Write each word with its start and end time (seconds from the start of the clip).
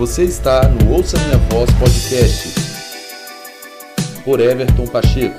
Você 0.00 0.24
está 0.24 0.66
no 0.66 0.94
Ouça 0.94 1.18
Minha 1.18 1.36
Voz 1.36 1.70
Podcast, 1.72 2.54
por 4.24 4.40
Everton 4.40 4.86
Pacheco. 4.86 5.36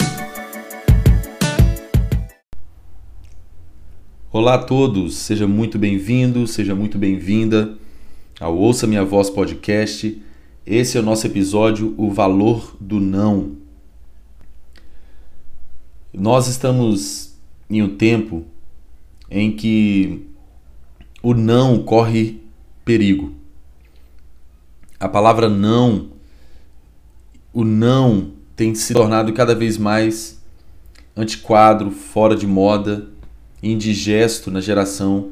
Olá 4.32 4.54
a 4.54 4.58
todos, 4.60 5.16
seja 5.16 5.48
muito 5.48 5.80
bem-vindo, 5.80 6.46
seja 6.46 6.76
muito 6.76 7.00
bem-vinda 7.00 7.76
ao 8.40 8.56
Ouça 8.56 8.86
Minha 8.86 9.04
Voz 9.04 9.32
Podcast. 9.32 10.22
Esse 10.64 10.96
é 10.96 11.02
o 11.02 11.04
nosso 11.04 11.26
episódio 11.26 11.96
O 11.98 12.12
Valor 12.12 12.78
do 12.80 13.00
Não. 13.00 13.54
Nós 16.14 16.46
estamos 16.46 17.36
em 17.68 17.82
um 17.82 17.98
tempo 17.98 18.46
em 19.28 19.56
que 19.56 20.28
o 21.24 21.34
não 21.34 21.82
corre 21.82 22.40
perigo. 22.86 23.41
A 25.02 25.10
palavra 25.10 25.50
não, 25.50 26.12
o 27.52 27.64
não 27.64 28.34
tem 28.56 28.76
se 28.76 28.94
tornado 28.94 29.34
cada 29.34 29.56
vez 29.56 29.76
mais 29.76 30.40
antiquado, 31.18 31.90
fora 31.90 32.36
de 32.36 32.46
moda, 32.46 33.08
indigesto 33.64 34.52
na 34.52 34.62
geração 34.62 35.32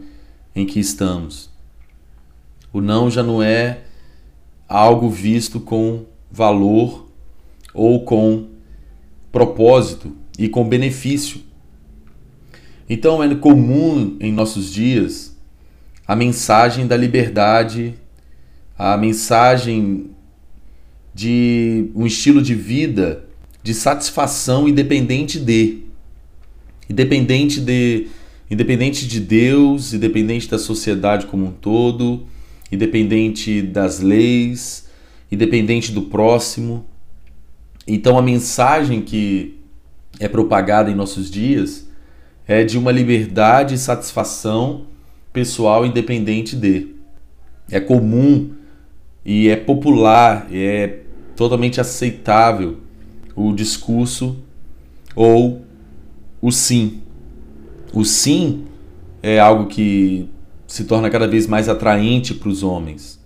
em 0.56 0.66
que 0.66 0.80
estamos. 0.80 1.52
O 2.74 2.82
não 2.82 3.12
já 3.12 3.22
não 3.22 3.44
é 3.44 3.82
algo 4.68 5.08
visto 5.08 5.60
com 5.60 6.04
valor 6.32 7.08
ou 7.72 8.04
com 8.04 8.48
propósito 9.32 10.18
e 10.40 10.50
com 10.50 10.68
benefício. 10.68 11.42
Então 12.90 13.22
é 13.22 13.36
comum 13.36 14.18
em 14.20 14.34
nossos 14.34 14.74
dias 14.74 15.38
a 16.08 16.16
mensagem 16.16 16.88
da 16.88 16.98
liberdade, 16.98 17.94
a 18.80 18.96
mensagem 18.96 20.12
de 21.14 21.92
um 21.94 22.06
estilo 22.06 22.42
de 22.42 22.56
vida 22.56 23.26
de 23.62 23.74
satisfação 23.74 24.70
independente 24.70 25.38
de 25.38 25.84
independente 26.90 27.60
de 27.60 28.08
independente 28.50 29.06
de 29.06 29.20
Deus, 29.20 29.94
independente 29.94 30.50
da 30.50 30.58
sociedade 30.58 31.28
como 31.28 31.46
um 31.46 31.52
todo, 31.52 32.26
independente 32.72 33.62
das 33.62 34.00
leis, 34.00 34.88
independente 35.30 35.92
do 35.92 36.04
próximo. 36.04 36.86
Então 37.86 38.18
a 38.18 38.22
mensagem 38.22 39.02
que 39.02 39.60
é 40.22 40.28
propagada 40.30 40.90
em 40.90 40.96
nossos 40.96 41.30
dias 41.30 41.88
é 42.48 42.64
de 42.64 42.78
uma 42.78 42.94
liberdade 42.94 43.76
e 43.76 43.78
satisfação 43.78 44.86
pessoal 45.34 45.86
independente 45.86 46.56
de. 46.56 46.96
É 47.70 47.80
comum 47.80 48.58
e 49.30 49.48
é 49.48 49.56
popular, 49.56 50.48
é 50.52 51.02
totalmente 51.36 51.80
aceitável 51.80 52.78
o 53.36 53.54
discurso 53.54 54.38
ou 55.16 55.62
o 56.42 56.52
sim. 56.52 57.04
O 57.94 58.04
sim 58.04 58.66
é 59.22 59.40
algo 59.40 59.68
que 59.68 60.28
se 60.66 60.84
torna 60.86 61.12
cada 61.12 61.28
vez 61.28 61.46
mais 61.46 61.70
atraente 61.70 62.34
para 62.34 62.50
os 62.50 62.64
homens. 62.64 63.24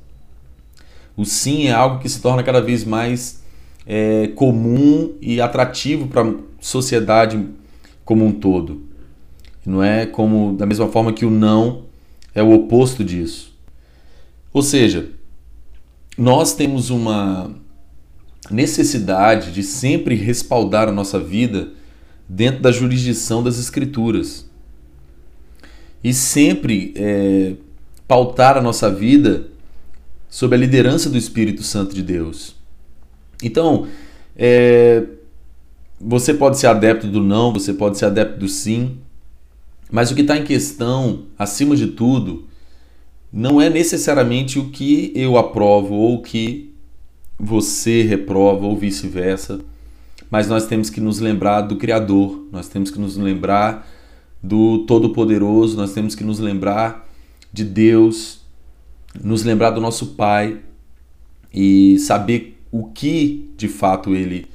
O 1.16 1.24
sim 1.24 1.68
é 1.68 1.72
algo 1.72 2.00
que 2.00 2.10
se 2.10 2.22
torna 2.22 2.44
cada 2.44 2.60
vez 2.60 2.84
mais 2.84 3.42
é, 3.88 4.28
comum 4.36 5.14
e 5.22 5.40
atrativo 5.40 6.08
para 6.08 6.24
a 6.30 6.36
sociedade 6.60 7.48
como 8.04 8.26
um 8.26 8.34
todo. 8.34 8.84
Não 9.66 9.82
é 9.82 10.06
como 10.06 10.52
da 10.52 10.66
mesma 10.66 10.90
forma 10.90 11.14
que 11.14 11.26
o 11.26 11.30
não 11.30 11.84
é 12.36 12.44
o 12.44 12.52
oposto 12.52 13.06
disso. 13.06 13.58
Ou 14.52 14.62
seja, 14.62 15.23
nós 16.18 16.54
temos 16.54 16.90
uma 16.90 17.52
necessidade 18.52 19.52
de 19.52 19.64
sempre 19.64 20.16
respaldar 20.16 20.88
a 20.88 20.92
nossa 20.92 21.20
vida 21.20 21.70
dentro 22.28 22.62
da 22.62 22.72
jurisdição 22.72 23.44
das 23.44 23.58
Escrituras 23.58 24.50
e 26.04 26.14
sempre 26.14 26.94
é, 26.96 27.54
pautar 28.08 28.58
a 28.58 28.62
nossa 28.62 28.90
vida 28.92 29.48
sob 30.30 30.56
a 30.56 30.60
liderança 30.60 31.10
do 31.10 31.18
Espírito 31.18 31.64
Santo 31.64 31.96
de 31.96 32.04
Deus. 32.04 32.56
Então, 33.42 33.88
é, 34.36 35.04
você 36.00 36.34
pode 36.34 36.58
ser 36.58 36.68
adepto 36.68 37.08
do 37.08 37.22
não, 37.22 37.54
você 37.54 37.74
pode 37.74 37.98
ser 37.98 38.06
adepto 38.06 38.40
do 38.40 38.48
sim, 38.48 38.98
mas 39.92 40.12
o 40.12 40.16
que 40.16 40.22
está 40.22 40.36
em 40.38 40.44
questão, 40.44 41.26
acima 41.38 41.76
de 41.76 41.88
tudo, 41.88 42.48
não 43.34 43.60
é 43.60 43.68
necessariamente 43.68 44.60
o 44.60 44.70
que 44.70 45.12
eu 45.16 45.40
aprovo 45.40 45.96
ou 45.96 46.16
o 46.18 46.22
que 46.22 46.72
você 47.40 48.04
reprova 48.04 48.68
ou 48.68 48.78
vice-versa, 48.78 49.60
mas 50.30 50.48
nós 50.48 50.68
temos 50.68 50.92
que 50.92 51.02
nos 51.02 51.20
lembrar 51.20 51.62
do 51.62 51.78
Criador, 51.78 52.48
nós 52.52 52.68
temos 52.70 52.92
que 52.92 53.00
nos 53.00 53.18
lembrar 53.18 53.90
do 54.42 54.86
Todo-Poderoso, 54.86 55.76
nós 55.76 55.94
temos 55.94 56.14
que 56.14 56.24
nos 56.24 56.38
lembrar 56.38 57.10
de 57.52 57.64
Deus, 57.64 58.42
nos 59.20 59.44
lembrar 59.44 59.72
do 59.72 59.82
nosso 59.82 60.14
Pai 60.14 60.60
e 61.52 61.98
saber 62.00 62.62
o 62.72 62.86
que 62.86 63.50
de 63.58 63.68
fato 63.68 64.14
Ele 64.14 64.46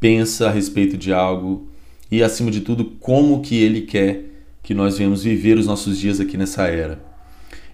pensa 0.00 0.48
a 0.48 0.50
respeito 0.50 0.96
de 0.96 1.12
algo 1.12 1.68
e, 2.10 2.22
acima 2.22 2.50
de 2.50 2.62
tudo, 2.62 2.84
como 2.98 3.42
que 3.42 3.56
Ele 3.56 3.82
quer 3.82 4.24
que 4.62 4.72
nós 4.72 4.96
venhamos 4.96 5.22
viver 5.22 5.58
os 5.58 5.66
nossos 5.66 5.98
dias 5.98 6.18
aqui 6.18 6.36
nessa 6.36 6.66
era. 6.66 7.05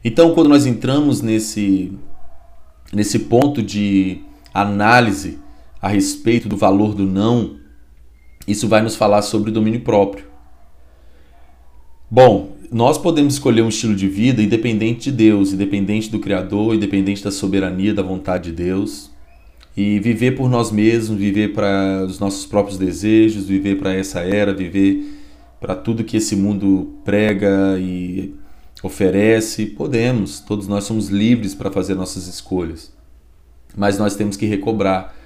Então, 0.04 0.34
quando 0.34 0.48
nós 0.48 0.66
entramos 0.66 1.20
nesse, 1.20 1.92
nesse 2.92 3.20
ponto 3.20 3.62
de 3.62 4.18
análise 4.52 5.38
a 5.80 5.88
respeito 5.88 6.48
do 6.48 6.56
valor 6.56 6.94
do 6.94 7.06
não, 7.06 7.56
isso 8.46 8.66
vai 8.66 8.82
nos 8.82 8.96
falar 8.96 9.22
sobre 9.22 9.50
domínio 9.50 9.80
próprio. 9.80 10.24
Bom, 12.10 12.56
nós 12.70 12.98
podemos 12.98 13.34
escolher 13.34 13.62
um 13.62 13.68
estilo 13.68 13.94
de 13.94 14.08
vida 14.08 14.42
independente 14.42 15.10
de 15.10 15.16
Deus, 15.16 15.52
independente 15.52 16.10
do 16.10 16.18
Criador, 16.18 16.74
independente 16.74 17.22
da 17.22 17.30
soberania, 17.30 17.94
da 17.94 18.02
vontade 18.02 18.50
de 18.50 18.56
Deus, 18.56 19.10
e 19.76 20.00
viver 20.00 20.32
por 20.32 20.50
nós 20.50 20.72
mesmos, 20.72 21.18
viver 21.18 21.52
para 21.52 22.04
os 22.06 22.18
nossos 22.18 22.44
próprios 22.44 22.76
desejos, 22.76 23.46
viver 23.46 23.78
para 23.78 23.94
essa 23.94 24.20
era, 24.20 24.52
viver 24.52 25.20
para 25.60 25.74
tudo 25.74 26.04
que 26.04 26.16
esse 26.16 26.34
mundo 26.34 26.98
prega 27.04 27.78
e 27.78 28.34
oferece. 28.82 29.66
Podemos, 29.66 30.40
todos 30.40 30.66
nós 30.66 30.84
somos 30.84 31.08
livres 31.08 31.54
para 31.54 31.70
fazer 31.70 31.94
nossas 31.94 32.26
escolhas, 32.26 32.92
mas 33.76 33.98
nós 33.98 34.16
temos 34.16 34.36
que 34.36 34.46
recobrar 34.46 35.16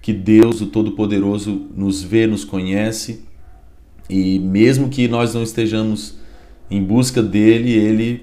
que 0.00 0.12
Deus, 0.12 0.60
o 0.60 0.66
Todo-Poderoso, 0.66 1.68
nos 1.74 2.02
vê, 2.02 2.26
nos 2.26 2.44
conhece 2.44 3.22
e 4.08 4.38
mesmo 4.38 4.88
que 4.88 5.08
nós 5.08 5.34
não 5.34 5.42
estejamos 5.42 6.16
em 6.70 6.82
busca 6.82 7.22
dele, 7.22 7.72
ele 7.72 8.22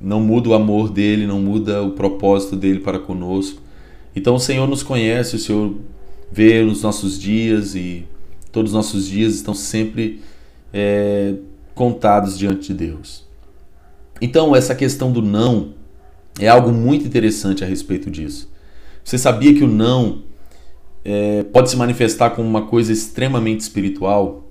não 0.00 0.20
muda 0.20 0.50
o 0.50 0.54
amor 0.54 0.90
dele, 0.90 1.26
não 1.26 1.40
muda 1.40 1.82
o 1.82 1.92
propósito 1.92 2.54
dele 2.54 2.80
para 2.80 2.98
conosco. 2.98 3.60
Então 4.14 4.36
o 4.36 4.40
Senhor 4.40 4.68
nos 4.68 4.82
conhece, 4.82 5.36
o 5.36 5.38
Senhor 5.38 5.74
vê 6.30 6.62
os 6.62 6.82
nossos 6.82 7.18
dias 7.18 7.74
e 7.74 8.06
todos 8.52 8.70
os 8.70 8.76
nossos 8.76 9.08
dias 9.08 9.34
estão 9.34 9.54
sempre 9.54 10.20
é, 10.72 11.34
contados 11.74 12.38
diante 12.38 12.68
de 12.68 12.74
Deus. 12.74 13.25
Então 14.20 14.54
essa 14.54 14.74
questão 14.74 15.12
do 15.12 15.22
não 15.22 15.74
é 16.38 16.48
algo 16.48 16.72
muito 16.72 17.06
interessante 17.06 17.64
a 17.64 17.66
respeito 17.66 18.10
disso. 18.10 18.50
Você 19.04 19.18
sabia 19.18 19.54
que 19.54 19.64
o 19.64 19.68
não 19.68 20.22
é, 21.04 21.42
pode 21.44 21.70
se 21.70 21.76
manifestar 21.76 22.30
como 22.30 22.48
uma 22.48 22.66
coisa 22.66 22.92
extremamente 22.92 23.60
espiritual 23.60 24.44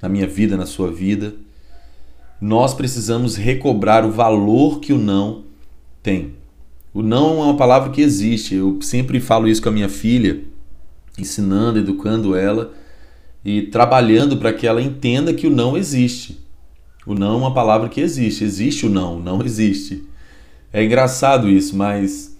na 0.00 0.08
minha 0.08 0.26
vida, 0.26 0.56
na 0.56 0.66
sua 0.66 0.90
vida? 0.90 1.34
nós 2.42 2.74
precisamos 2.74 3.36
recobrar 3.36 4.04
o 4.04 4.10
valor 4.10 4.80
que 4.80 4.92
o 4.92 4.98
não 4.98 5.44
tem. 6.02 6.34
O 6.92 7.00
não 7.00 7.38
é 7.38 7.44
uma 7.44 7.56
palavra 7.56 7.90
que 7.90 8.02
existe. 8.02 8.56
Eu 8.56 8.80
sempre 8.82 9.20
falo 9.20 9.46
isso 9.46 9.62
com 9.62 9.68
a 9.68 9.72
minha 9.72 9.88
filha, 9.88 10.40
ensinando, 11.16 11.78
educando 11.78 12.34
ela 12.34 12.74
e 13.44 13.62
trabalhando 13.62 14.36
para 14.38 14.52
que 14.52 14.66
ela 14.66 14.82
entenda 14.82 15.32
que 15.32 15.46
o 15.46 15.50
não 15.50 15.76
existe. 15.76 16.41
O 17.06 17.14
não 17.14 17.34
é 17.34 17.36
uma 17.36 17.54
palavra 17.54 17.88
que 17.88 18.00
existe. 18.00 18.44
Existe 18.44 18.86
o 18.86 18.90
não, 18.90 19.18
não 19.18 19.42
existe. 19.44 20.04
É 20.72 20.82
engraçado 20.84 21.48
isso, 21.48 21.76
mas 21.76 22.36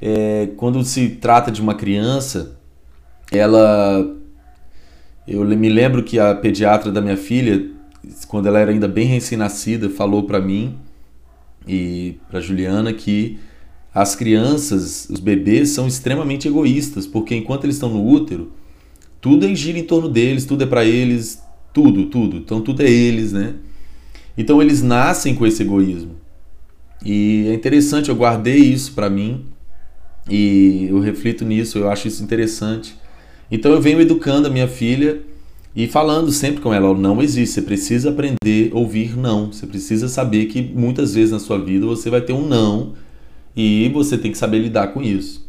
é, 0.00 0.48
quando 0.56 0.82
se 0.84 1.08
trata 1.10 1.50
de 1.50 1.60
uma 1.60 1.74
criança, 1.74 2.58
ela. 3.30 4.14
Eu 5.26 5.44
me 5.44 5.68
lembro 5.68 6.04
que 6.04 6.20
a 6.20 6.34
pediatra 6.34 6.92
da 6.92 7.00
minha 7.00 7.16
filha 7.16 7.76
quando 8.28 8.46
ela 8.46 8.58
era 8.58 8.70
ainda 8.70 8.88
bem 8.88 9.06
recém-nascida, 9.06 9.88
falou 9.90 10.24
para 10.24 10.40
mim 10.40 10.74
e 11.66 12.16
para 12.28 12.40
Juliana 12.40 12.92
que 12.92 13.38
as 13.92 14.14
crianças, 14.14 15.08
os 15.10 15.20
bebês 15.20 15.70
são 15.70 15.86
extremamente 15.86 16.46
egoístas, 16.46 17.06
porque 17.06 17.34
enquanto 17.34 17.64
eles 17.64 17.76
estão 17.76 17.88
no 17.88 18.06
útero, 18.06 18.52
tudo 19.20 19.46
é 19.46 19.54
gira 19.54 19.78
em 19.78 19.84
torno 19.84 20.08
deles, 20.08 20.44
tudo 20.44 20.62
é 20.64 20.66
para 20.66 20.84
eles, 20.84 21.42
tudo, 21.72 22.06
tudo. 22.06 22.36
Então 22.36 22.60
tudo 22.60 22.82
é 22.82 22.90
eles, 22.90 23.32
né? 23.32 23.54
Então 24.36 24.60
eles 24.62 24.82
nascem 24.82 25.34
com 25.34 25.46
esse 25.46 25.62
egoísmo. 25.62 26.16
E 27.04 27.46
é 27.48 27.54
interessante, 27.54 28.08
eu 28.08 28.16
guardei 28.16 28.56
isso 28.58 28.92
para 28.94 29.08
mim 29.10 29.46
E 30.28 30.86
eu 30.90 30.98
reflito 31.00 31.44
nisso, 31.44 31.78
eu 31.78 31.88
acho 31.90 32.08
isso 32.08 32.22
interessante. 32.22 32.96
Então 33.50 33.72
eu 33.72 33.80
venho 33.80 34.00
educando 34.00 34.48
a 34.48 34.50
minha 34.50 34.66
filha 34.68 35.22
e 35.74 35.86
falando 35.86 36.32
sempre 36.32 36.62
com 36.62 36.72
ela, 36.72 36.92
não 36.94 37.22
existe, 37.22 37.54
você 37.54 37.62
precisa 37.62 38.10
aprender 38.10 38.70
a 38.72 38.76
ouvir 38.76 39.16
não. 39.16 39.52
Você 39.52 39.66
precisa 39.66 40.08
saber 40.08 40.46
que 40.46 40.62
muitas 40.62 41.14
vezes 41.14 41.32
na 41.32 41.38
sua 41.38 41.58
vida 41.58 41.86
você 41.86 42.10
vai 42.10 42.20
ter 42.20 42.32
um 42.32 42.46
não 42.46 42.94
e 43.56 43.88
você 43.90 44.18
tem 44.18 44.32
que 44.32 44.38
saber 44.38 44.58
lidar 44.58 44.88
com 44.88 45.02
isso. 45.02 45.46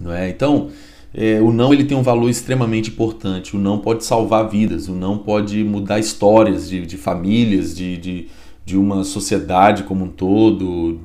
Não 0.00 0.12
é? 0.12 0.28
Então, 0.28 0.70
é, 1.12 1.40
o 1.40 1.52
não 1.52 1.72
ele 1.72 1.84
tem 1.84 1.96
um 1.96 2.02
valor 2.02 2.28
extremamente 2.28 2.90
importante. 2.90 3.56
O 3.56 3.58
não 3.58 3.78
pode 3.78 4.04
salvar 4.04 4.48
vidas, 4.48 4.88
o 4.88 4.92
não 4.92 5.18
pode 5.18 5.64
mudar 5.64 5.98
histórias 5.98 6.68
de, 6.68 6.84
de 6.84 6.96
famílias, 6.96 7.74
de, 7.74 7.96
de, 7.96 8.28
de 8.64 8.76
uma 8.76 9.04
sociedade 9.04 9.84
como 9.84 10.04
um 10.04 10.08
todo, 10.08 10.98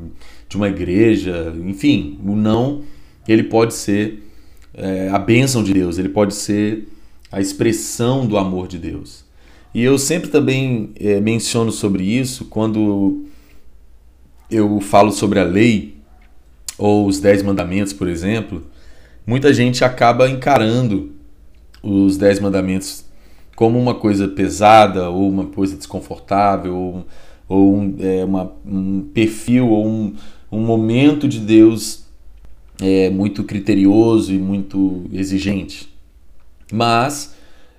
de 0.49 0.57
uma 0.57 0.67
igreja, 0.67 1.53
enfim, 1.65 2.19
o 2.23 2.35
não 2.35 2.81
ele 3.27 3.43
pode 3.43 3.73
ser 3.73 4.21
é, 4.73 5.09
a 5.09 5.17
bênção 5.17 5.63
de 5.63 5.73
Deus, 5.73 5.97
ele 5.97 6.09
pode 6.09 6.35
ser 6.35 6.89
a 7.31 7.39
expressão 7.39 8.25
do 8.25 8.37
amor 8.37 8.67
de 8.67 8.77
Deus. 8.77 9.23
E 9.73 9.81
eu 9.81 9.97
sempre 9.97 10.29
também 10.29 10.91
é, 10.99 11.19
menciono 11.21 11.71
sobre 11.71 12.03
isso 12.03 12.45
quando 12.45 13.25
eu 14.51 14.79
falo 14.81 15.11
sobre 15.11 15.39
a 15.39 15.43
lei 15.43 15.95
ou 16.77 17.07
os 17.07 17.19
dez 17.19 17.41
mandamentos, 17.41 17.93
por 17.93 18.07
exemplo 18.07 18.63
muita 19.25 19.53
gente 19.53 19.83
acaba 19.83 20.29
encarando 20.29 21.11
os 21.81 22.17
Dez 22.17 22.39
Mandamentos 22.39 23.05
como 23.55 23.79
uma 23.79 23.95
coisa 23.95 24.27
pesada 24.27 25.09
ou 25.09 25.29
uma 25.29 25.45
coisa 25.45 25.75
desconfortável 25.75 26.75
ou, 26.75 27.05
ou 27.47 27.75
um, 27.75 27.95
é, 27.99 28.23
uma, 28.25 28.51
um 28.65 29.01
perfil 29.13 29.69
ou 29.69 29.87
um, 29.87 30.13
um 30.51 30.59
momento 30.59 31.27
de 31.27 31.39
Deus 31.39 32.05
é, 32.81 33.09
muito 33.09 33.43
criterioso 33.43 34.33
e 34.33 34.37
muito 34.37 35.05
exigente. 35.11 35.89
Mas 36.71 37.35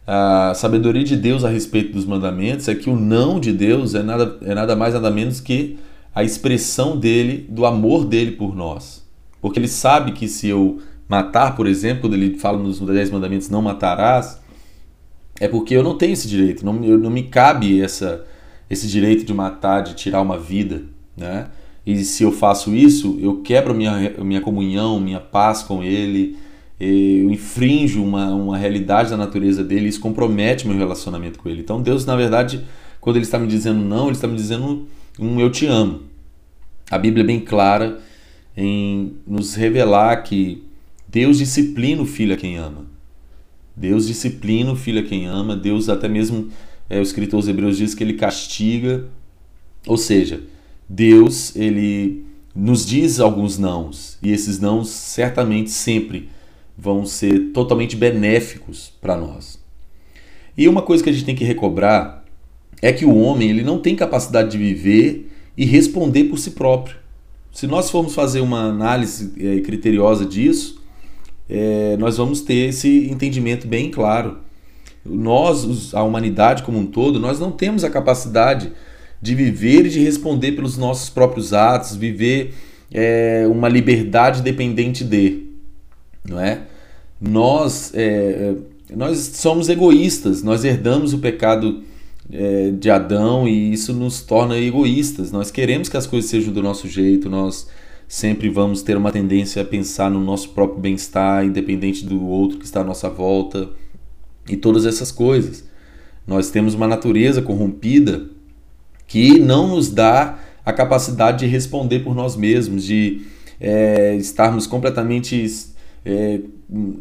a 0.06 0.52
sabedoria 0.54 1.02
de 1.02 1.16
Deus 1.16 1.44
a 1.44 1.48
respeito 1.48 1.92
dos 1.92 2.04
mandamentos 2.04 2.68
é 2.68 2.74
que 2.74 2.90
o 2.90 2.96
não 2.96 3.40
de 3.40 3.52
Deus 3.52 3.94
é 3.94 4.02
nada, 4.02 4.38
é 4.42 4.54
nada 4.54 4.76
mais 4.76 4.94
nada 4.94 5.10
menos 5.10 5.40
que 5.40 5.78
a 6.14 6.22
expressão 6.22 6.96
dele, 6.96 7.46
do 7.48 7.66
amor 7.66 8.04
dele 8.04 8.32
por 8.32 8.54
nós. 8.54 9.02
Porque 9.40 9.58
ele 9.58 9.68
sabe 9.68 10.12
que 10.12 10.28
se 10.28 10.48
eu 10.48 10.80
matar, 11.14 11.54
por 11.54 11.66
exemplo, 11.66 12.02
quando 12.02 12.14
ele 12.14 12.36
fala 12.38 12.58
nos 12.58 12.80
Dez 12.80 13.10
Mandamentos, 13.10 13.48
não 13.48 13.62
matarás, 13.62 14.40
é 15.38 15.46
porque 15.46 15.74
eu 15.74 15.82
não 15.82 15.96
tenho 15.96 16.12
esse 16.12 16.28
direito, 16.28 16.64
não, 16.64 16.82
eu, 16.84 16.98
não 16.98 17.10
me 17.10 17.24
cabe 17.24 17.80
essa, 17.80 18.24
esse 18.68 18.88
direito 18.88 19.24
de 19.24 19.32
matar, 19.32 19.82
de 19.82 19.94
tirar 19.94 20.20
uma 20.20 20.38
vida, 20.38 20.82
né? 21.16 21.48
E 21.86 22.02
se 22.02 22.22
eu 22.22 22.32
faço 22.32 22.74
isso, 22.74 23.18
eu 23.20 23.42
quebro 23.42 23.74
minha, 23.74 24.14
minha 24.18 24.40
comunhão, 24.40 24.98
minha 24.98 25.20
paz 25.20 25.62
com 25.62 25.82
ele, 25.84 26.36
eu 26.80 27.30
infrinjo 27.30 28.02
uma, 28.02 28.34
uma 28.34 28.56
realidade 28.56 29.10
da 29.10 29.16
natureza 29.16 29.62
dele, 29.62 29.88
isso 29.88 30.00
compromete 30.00 30.66
meu 30.66 30.76
relacionamento 30.76 31.38
com 31.38 31.48
ele. 31.48 31.60
Então 31.60 31.82
Deus, 31.82 32.06
na 32.06 32.16
verdade, 32.16 32.64
quando 33.00 33.16
ele 33.16 33.24
está 33.26 33.38
me 33.38 33.46
dizendo 33.46 33.80
não, 33.80 34.06
ele 34.06 34.12
está 34.12 34.26
me 34.26 34.34
dizendo 34.34 34.88
um 35.20 35.38
eu 35.38 35.50
te 35.50 35.66
amo. 35.66 36.00
A 36.90 36.96
Bíblia 36.96 37.22
é 37.22 37.26
bem 37.26 37.40
clara 37.40 37.98
em 38.56 39.16
nos 39.26 39.54
revelar 39.54 40.22
que 40.22 40.64
Deus 41.14 41.38
disciplina 41.38 42.02
o 42.02 42.06
filho 42.06 42.34
a 42.34 42.36
quem 42.36 42.56
ama. 42.56 42.86
Deus 43.76 44.08
disciplina 44.08 44.72
o 44.72 44.76
filho 44.76 44.98
a 44.98 45.04
quem 45.04 45.26
ama. 45.26 45.54
Deus, 45.54 45.88
até 45.88 46.08
mesmo, 46.08 46.48
é, 46.90 46.98
o 46.98 47.02
escritor 47.02 47.36
aos 47.36 47.46
Hebreus 47.46 47.76
diz 47.76 47.94
que 47.94 48.02
ele 48.02 48.14
castiga. 48.14 49.06
Ou 49.86 49.96
seja, 49.96 50.42
Deus, 50.88 51.54
ele 51.54 52.24
nos 52.52 52.84
diz 52.84 53.20
alguns 53.20 53.56
nãos. 53.58 54.18
E 54.24 54.32
esses 54.32 54.58
nãos 54.58 54.88
certamente 54.88 55.70
sempre 55.70 56.28
vão 56.76 57.06
ser 57.06 57.52
totalmente 57.52 57.94
benéficos 57.94 58.92
para 59.00 59.16
nós. 59.16 59.62
E 60.58 60.66
uma 60.66 60.82
coisa 60.82 61.04
que 61.04 61.10
a 61.10 61.12
gente 61.12 61.24
tem 61.24 61.36
que 61.36 61.44
recobrar 61.44 62.24
é 62.82 62.92
que 62.92 63.04
o 63.04 63.14
homem 63.14 63.50
ele 63.50 63.62
não 63.62 63.78
tem 63.78 63.94
capacidade 63.94 64.50
de 64.50 64.58
viver 64.58 65.30
e 65.56 65.64
responder 65.64 66.24
por 66.24 66.40
si 66.40 66.50
próprio. 66.50 66.96
Se 67.52 67.68
nós 67.68 67.88
formos 67.88 68.16
fazer 68.16 68.40
uma 68.40 68.62
análise 68.62 69.32
é, 69.38 69.60
criteriosa 69.60 70.26
disso, 70.26 70.82
é, 71.48 71.96
nós 71.98 72.16
vamos 72.16 72.40
ter 72.40 72.68
esse 72.68 73.08
entendimento 73.10 73.66
bem 73.66 73.90
claro. 73.90 74.38
Nós, 75.04 75.94
a 75.94 76.02
humanidade 76.02 76.62
como 76.62 76.78
um 76.78 76.86
todo, 76.86 77.20
nós 77.20 77.38
não 77.38 77.52
temos 77.52 77.84
a 77.84 77.90
capacidade 77.90 78.72
de 79.20 79.34
viver 79.34 79.86
e 79.86 79.90
de 79.90 80.00
responder 80.00 80.52
pelos 80.52 80.76
nossos 80.76 81.10
próprios 81.10 81.52
atos, 81.52 81.96
viver 81.96 82.54
é, 82.92 83.46
uma 83.50 83.68
liberdade 83.68 84.42
dependente 84.42 85.04
de, 85.04 85.46
não 86.26 86.40
é? 86.40 86.62
Nós, 87.20 87.92
é, 87.94 88.02
é 88.02 88.54
nós 88.94 89.18
somos 89.34 89.68
egoístas, 89.68 90.42
nós 90.42 90.64
herdamos 90.64 91.12
o 91.12 91.18
pecado 91.18 91.82
é, 92.30 92.70
de 92.70 92.90
Adão 92.90 93.48
e 93.48 93.72
isso 93.72 93.92
nos 93.92 94.22
torna 94.22 94.58
egoístas. 94.58 95.32
Nós 95.32 95.50
queremos 95.50 95.88
que 95.88 95.96
as 95.96 96.06
coisas 96.06 96.30
sejam 96.30 96.52
do 96.52 96.62
nosso 96.62 96.88
jeito, 96.88 97.28
nós 97.28 97.66
sempre 98.14 98.48
vamos 98.48 98.80
ter 98.80 98.96
uma 98.96 99.10
tendência 99.10 99.60
a 99.60 99.64
pensar 99.64 100.08
no 100.08 100.20
nosso 100.20 100.50
próprio 100.50 100.78
bem-estar, 100.78 101.44
independente 101.44 102.04
do 102.04 102.24
outro 102.24 102.58
que 102.58 102.64
está 102.64 102.80
à 102.80 102.84
nossa 102.84 103.10
volta 103.10 103.70
e 104.48 104.56
todas 104.56 104.86
essas 104.86 105.10
coisas. 105.10 105.64
Nós 106.24 106.48
temos 106.48 106.74
uma 106.74 106.86
natureza 106.86 107.42
corrompida 107.42 108.30
que 109.08 109.40
não 109.40 109.66
nos 109.66 109.90
dá 109.90 110.38
a 110.64 110.72
capacidade 110.72 111.40
de 111.40 111.46
responder 111.46 112.04
por 112.04 112.14
nós 112.14 112.36
mesmos, 112.36 112.84
de 112.84 113.22
é, 113.60 114.14
estarmos 114.14 114.64
completamente 114.64 115.72
é, 116.04 116.40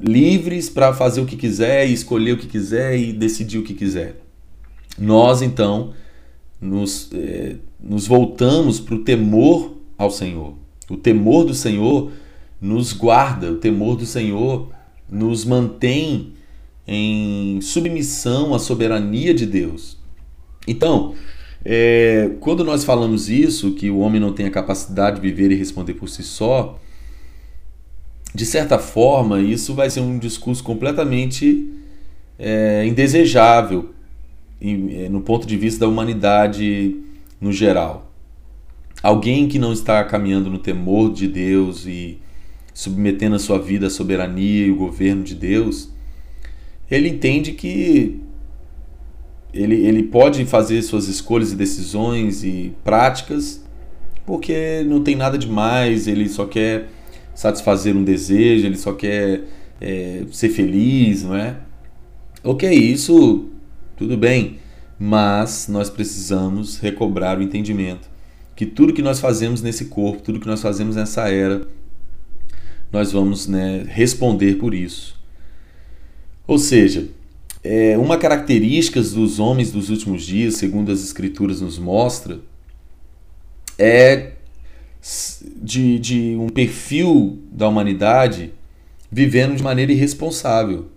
livres 0.02 0.68
para 0.68 0.96
fazer 0.96 1.22
o 1.22 1.28
que 1.28 1.38
quiser, 1.38 1.86
escolher 1.86 2.32
o 2.32 2.38
que 2.38 2.48
quiser 2.48 2.98
e 2.98 3.14
decidir 3.14 3.60
o 3.60 3.64
que 3.64 3.76
quiser. 3.76 4.20
Nós 4.98 5.44
então 5.44 5.94
nos, 6.60 7.12
é, 7.14 7.58
nos 7.80 8.08
voltamos 8.08 8.80
para 8.80 8.96
o 8.96 9.04
temor 9.04 9.78
ao 9.96 10.10
Senhor. 10.10 10.63
O 10.94 10.98
temor 10.98 11.44
do 11.46 11.54
Senhor 11.56 12.12
nos 12.62 12.94
guarda, 12.94 13.52
o 13.52 13.56
temor 13.56 13.98
do 13.98 14.06
Senhor 14.06 14.70
nos 15.10 15.44
mantém 15.44 16.34
em 16.88 17.60
submissão 17.62 18.54
à 18.54 18.60
soberania 18.60 19.34
de 19.34 19.46
Deus. 19.46 19.98
Então, 20.68 21.16
é, 21.66 22.32
quando 22.40 22.64
nós 22.64 22.84
falamos 22.84 23.28
isso, 23.28 23.72
que 23.72 23.90
o 23.90 24.00
homem 24.00 24.22
não 24.22 24.34
tem 24.34 24.46
a 24.46 24.52
capacidade 24.52 25.20
de 25.20 25.22
viver 25.22 25.52
e 25.52 25.56
responder 25.56 25.96
por 25.96 26.08
si 26.10 26.22
só, 26.22 26.80
de 28.36 28.46
certa 28.46 28.78
forma, 28.78 29.40
isso 29.42 29.74
vai 29.74 29.90
ser 29.90 30.02
um 30.02 30.20
discurso 30.20 30.64
completamente 30.64 31.70
é, 32.38 32.86
indesejável 32.86 33.90
é, 34.62 35.10
no 35.10 35.22
ponto 35.22 35.48
de 35.48 35.58
vista 35.58 35.82
da 35.82 35.88
humanidade 35.88 36.96
no 37.42 37.52
geral. 37.52 38.13
Alguém 39.04 39.50
que 39.50 39.60
não 39.60 39.74
está 39.74 40.02
caminhando 40.06 40.50
no 40.50 40.58
temor 40.58 41.12
de 41.12 41.28
Deus 41.28 41.86
e 41.86 42.20
submetendo 42.74 43.36
a 43.36 43.40
sua 43.40 43.60
vida 43.60 43.88
à 43.88 43.90
soberania 43.90 44.68
e 44.68 44.72
o 44.72 44.78
governo 44.78 45.24
de 45.24 45.36
Deus, 45.36 45.90
ele 46.90 47.10
entende 47.10 47.52
que 47.52 48.22
ele, 49.54 49.76
ele 49.76 50.04
pode 50.04 50.46
fazer 50.46 50.82
suas 50.82 51.10
escolhas 51.10 51.52
e 51.52 51.56
decisões 51.58 52.46
e 52.46 52.74
práticas 52.82 53.62
porque 54.26 54.86
não 54.88 55.04
tem 55.04 55.18
nada 55.18 55.38
demais, 55.38 56.08
ele 56.08 56.30
só 56.30 56.46
quer 56.46 56.88
satisfazer 57.36 57.94
um 57.94 58.06
desejo, 58.06 58.66
ele 58.66 58.78
só 58.78 58.94
quer 58.94 59.42
é, 59.82 60.24
ser 60.32 60.48
feliz, 60.48 61.24
não 61.24 61.36
é? 61.36 61.58
Ok, 62.42 62.72
isso 62.72 63.50
tudo 63.98 64.16
bem, 64.16 64.60
mas 64.98 65.68
nós 65.68 65.90
precisamos 65.90 66.78
recobrar 66.78 67.38
o 67.38 67.44
entendimento 67.44 68.13
que 68.56 68.66
tudo 68.66 68.94
que 68.94 69.02
nós 69.02 69.20
fazemos 69.20 69.62
nesse 69.62 69.86
corpo, 69.86 70.22
tudo 70.22 70.40
que 70.40 70.48
nós 70.48 70.62
fazemos 70.62 70.96
nessa 70.96 71.30
era, 71.30 71.68
nós 72.92 73.12
vamos 73.12 73.48
né, 73.48 73.84
responder 73.88 74.56
por 74.56 74.74
isso. 74.74 75.20
Ou 76.46 76.60
seja, 76.60 77.10
é, 77.64 77.98
uma 77.98 78.18
característica 78.18 79.02
dos 79.02 79.40
homens 79.40 79.72
dos 79.72 79.90
últimos 79.90 80.24
dias, 80.24 80.56
segundo 80.56 80.92
as 80.92 81.04
Escrituras 81.04 81.62
nos 81.62 81.80
mostra, 81.80 82.40
é 83.80 84.34
de, 85.62 85.98
de 85.98 86.36
um 86.38 86.50
perfil 86.50 87.40
da 87.52 87.68
humanidade 87.68 88.54
vivendo 89.12 89.56
de 89.56 89.64
maneira 89.64 89.92
irresponsável, 89.92 90.88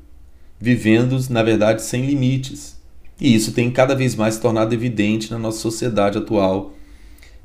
vivendo, 0.60 1.18
na 1.30 1.42
verdade, 1.42 1.82
sem 1.82 2.06
limites. 2.06 2.76
E 3.20 3.34
isso 3.34 3.52
tem 3.52 3.70
cada 3.70 3.94
vez 3.94 4.14
mais 4.14 4.34
se 4.34 4.40
tornado 4.40 4.74
evidente 4.74 5.30
na 5.30 5.38
nossa 5.38 5.58
sociedade 5.58 6.18
atual, 6.18 6.75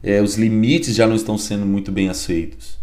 é, 0.03 0.22
os 0.22 0.36
limites 0.36 0.96
já 0.96 1.08
não 1.08 1.15
estão 1.15 1.38
sendo 1.38 1.65
muito 1.65 1.91
bem 1.91 2.10
aceitos. 2.10 2.79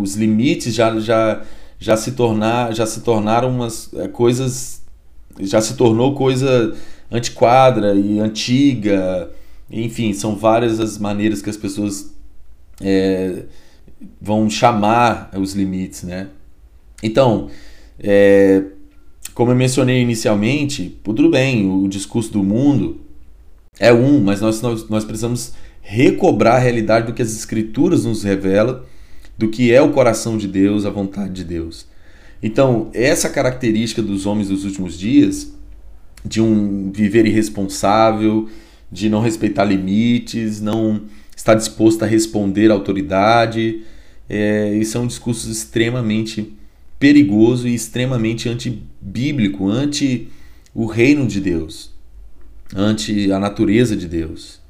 Os 0.00 0.14
limites 0.14 0.74
já, 0.74 0.98
já, 1.00 1.42
já, 1.78 1.96
se, 1.96 2.12
tornar, 2.12 2.72
já 2.72 2.86
se 2.86 3.00
tornaram 3.00 3.50
umas 3.50 3.92
é, 3.94 4.08
coisas. 4.08 4.82
Já 5.40 5.60
se 5.60 5.74
tornou 5.74 6.14
coisa 6.14 6.76
antiquadra 7.10 7.94
e 7.94 8.20
antiga. 8.20 9.30
Enfim, 9.70 10.12
são 10.12 10.36
várias 10.36 10.78
as 10.80 10.98
maneiras 10.98 11.42
que 11.42 11.50
as 11.50 11.56
pessoas 11.56 12.14
é, 12.80 13.44
vão 14.20 14.48
chamar 14.48 15.30
os 15.36 15.54
limites, 15.54 16.04
né? 16.04 16.28
Então, 17.02 17.50
é, 17.98 18.62
como 19.34 19.50
eu 19.50 19.56
mencionei 19.56 20.00
inicialmente, 20.00 20.98
tudo 21.02 21.30
bem, 21.30 21.68
o 21.68 21.88
discurso 21.88 22.32
do 22.32 22.42
mundo 22.42 23.00
é 23.78 23.92
um, 23.92 24.20
mas 24.20 24.40
nós, 24.40 24.60
nós, 24.60 24.88
nós 24.88 25.04
precisamos 25.04 25.54
recobrar 25.82 26.54
a 26.54 26.60
realidade 26.60 27.08
do 27.08 27.12
que 27.12 27.20
as 27.20 27.36
Escrituras 27.36 28.04
nos 28.04 28.22
revelam, 28.22 28.82
do 29.36 29.48
que 29.48 29.72
é 29.72 29.82
o 29.82 29.90
coração 29.90 30.38
de 30.38 30.46
Deus, 30.46 30.86
a 30.86 30.90
vontade 30.90 31.34
de 31.34 31.44
Deus. 31.44 31.86
Então, 32.42 32.90
essa 32.94 33.28
característica 33.28 34.00
dos 34.00 34.24
homens 34.24 34.48
dos 34.48 34.64
últimos 34.64 34.98
dias, 34.98 35.52
de 36.24 36.40
um 36.40 36.90
viver 36.92 37.26
irresponsável, 37.26 38.48
de 38.90 39.10
não 39.10 39.20
respeitar 39.20 39.64
limites, 39.64 40.60
não 40.60 41.02
estar 41.36 41.54
disposto 41.54 42.04
a 42.04 42.06
responder 42.06 42.70
à 42.70 42.74
autoridade, 42.74 43.82
é, 44.28 44.74
isso 44.76 44.96
é 44.96 45.00
um 45.00 45.06
discurso 45.06 45.50
extremamente 45.50 46.52
perigoso 46.98 47.66
e 47.66 47.74
extremamente 47.74 48.48
antibíblico, 48.48 49.68
anti 49.68 50.28
o 50.72 50.86
reino 50.86 51.26
de 51.26 51.40
Deus, 51.40 51.92
anti 52.74 53.32
a 53.32 53.38
natureza 53.38 53.96
de 53.96 54.06
Deus. 54.06 54.61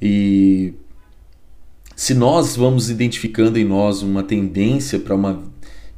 E 0.00 0.74
se 1.96 2.14
nós 2.14 2.56
vamos 2.56 2.90
identificando 2.90 3.58
em 3.58 3.64
nós 3.64 4.02
uma 4.02 4.22
tendência 4.22 5.00
para 5.00 5.14
uma, 5.14 5.42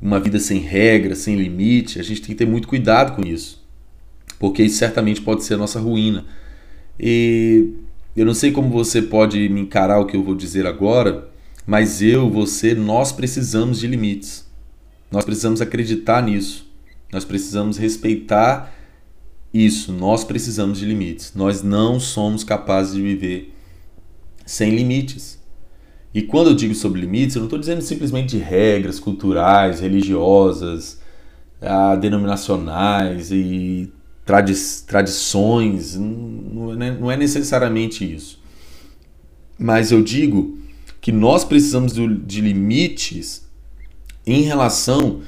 uma 0.01 0.19
vida 0.19 0.39
sem 0.39 0.59
regra, 0.59 1.15
sem 1.15 1.37
limite, 1.37 2.01
a 2.01 2.03
gente 2.03 2.23
tem 2.23 2.29
que 2.29 2.37
ter 2.37 2.47
muito 2.47 2.67
cuidado 2.67 3.15
com 3.15 3.27
isso, 3.27 3.63
porque 4.39 4.63
isso 4.63 4.79
certamente 4.79 5.21
pode 5.21 5.45
ser 5.45 5.55
a 5.55 5.59
nossa 5.59 5.79
ruína. 5.79 6.25
E 6.99 7.69
eu 8.17 8.25
não 8.25 8.33
sei 8.33 8.51
como 8.51 8.71
você 8.71 9.03
pode 9.03 9.49
me 9.51 9.61
encarar 9.61 10.01
o 10.01 10.07
que 10.07 10.17
eu 10.17 10.23
vou 10.23 10.35
dizer 10.35 10.67
agora, 10.67 11.29
mas 11.67 12.01
eu, 12.01 12.31
você, 12.31 12.75
nós 12.75 13.13
precisamos 13.13 13.79
de 13.79 13.87
limites. 13.87 14.49
Nós 15.11 15.25
precisamos 15.25 15.61
acreditar 15.61 16.23
nisso. 16.23 16.67
Nós 17.13 17.25
precisamos 17.25 17.77
respeitar 17.77 18.75
isso. 19.53 19.93
Nós 19.93 20.25
precisamos 20.25 20.79
de 20.79 20.87
limites. 20.87 21.33
Nós 21.35 21.63
não 21.63 22.01
somos 22.01 22.43
capazes 22.43 22.95
de 22.95 23.03
viver 23.03 23.55
sem 24.51 24.75
limites. 24.75 25.39
E 26.13 26.23
quando 26.23 26.49
eu 26.49 26.55
digo 26.57 26.75
sobre 26.75 27.01
limites, 27.01 27.37
eu 27.37 27.41
não 27.41 27.47
estou 27.47 27.59
dizendo 27.59 27.81
simplesmente 27.83 28.37
de 28.37 28.39
regras 28.39 28.99
culturais, 28.99 29.79
religiosas, 29.79 31.01
ah, 31.63 31.95
denominacionais 31.95 33.31
e 33.31 33.93
tradi 34.25 34.53
tradições. 34.89 35.95
Não 35.95 36.83
é, 36.83 36.99
não 36.99 37.11
é 37.13 37.17
necessariamente 37.17 38.05
isso. 38.05 38.43
Mas 39.57 39.93
eu 39.93 40.03
digo 40.03 40.59
que 41.01 41.13
nós 41.13 41.45
precisamos 41.45 41.93
de 41.95 42.41
limites 42.41 43.49
em 44.27 44.43
relação 44.43 45.21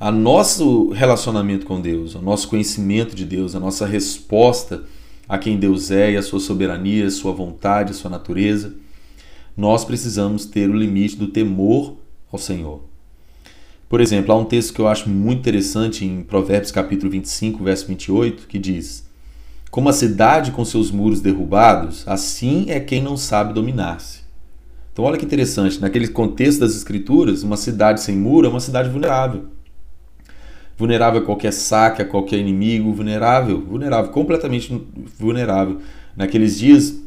ao 0.00 0.12
nosso 0.12 0.88
relacionamento 0.92 1.66
com 1.66 1.78
Deus, 1.78 2.16
ao 2.16 2.22
nosso 2.22 2.48
conhecimento 2.48 3.14
de 3.14 3.26
Deus, 3.26 3.54
a 3.54 3.60
nossa 3.60 3.84
resposta 3.84 4.82
a 5.28 5.38
quem 5.38 5.58
Deus 5.58 5.90
é 5.90 6.12
e 6.12 6.16
a 6.16 6.22
sua 6.22 6.40
soberania, 6.40 7.06
a 7.06 7.10
sua 7.10 7.32
vontade, 7.32 7.92
a 7.92 7.94
sua 7.94 8.10
natureza, 8.10 8.74
nós 9.56 9.84
precisamos 9.84 10.46
ter 10.46 10.68
o 10.68 10.76
limite 10.76 11.16
do 11.16 11.28
temor 11.28 11.96
ao 12.30 12.38
Senhor. 12.38 12.82
Por 13.88 14.00
exemplo, 14.00 14.32
há 14.32 14.36
um 14.36 14.44
texto 14.44 14.72
que 14.72 14.80
eu 14.80 14.88
acho 14.88 15.08
muito 15.08 15.40
interessante 15.40 16.04
em 16.04 16.22
Provérbios 16.22 16.70
capítulo 16.70 17.10
25, 17.10 17.62
verso 17.62 17.86
28, 17.86 18.46
que 18.46 18.58
diz: 18.58 19.06
Como 19.70 19.88
a 19.88 19.92
cidade 19.92 20.50
com 20.50 20.64
seus 20.64 20.90
muros 20.90 21.20
derrubados, 21.20 22.02
assim 22.06 22.66
é 22.68 22.80
quem 22.80 23.02
não 23.02 23.16
sabe 23.16 23.52
dominar-se. 23.52 24.22
Então, 24.92 25.04
olha 25.04 25.18
que 25.18 25.24
interessante, 25.24 25.80
naquele 25.80 26.08
contexto 26.08 26.60
das 26.60 26.74
Escrituras, 26.74 27.42
uma 27.42 27.56
cidade 27.56 28.00
sem 28.00 28.16
muro 28.16 28.46
é 28.46 28.50
uma 28.50 28.60
cidade 28.60 28.88
vulnerável 28.88 29.46
vulnerável 30.82 31.22
a 31.22 31.24
qualquer 31.24 31.52
saque, 31.52 32.02
a 32.02 32.04
qualquer 32.04 32.38
inimigo, 32.38 32.92
vulnerável, 32.92 33.60
vulnerável, 33.60 34.10
completamente 34.10 34.82
vulnerável. 35.16 35.78
Naqueles 36.16 36.58
dias, 36.58 37.00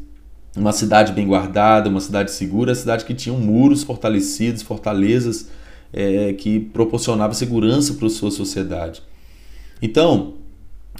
uma 0.55 0.72
cidade 0.72 1.12
bem 1.12 1.27
guardada, 1.27 1.89
uma 1.89 2.00
cidade 2.00 2.32
segura, 2.32 2.72
a 2.72 2.75
cidade 2.75 3.03
que 3.03 3.13
tinha 3.13 3.38
muros 3.38 3.84
fortalecidos, 3.84 4.62
fortalezas 4.62 5.50
é, 5.91 6.32
que 6.32 6.58
proporcionavam 6.58 7.34
segurança 7.34 7.96
para 7.96 8.08
a 8.08 8.10
sua 8.10 8.32
sociedade. 8.32 9.03
Então, 9.82 10.36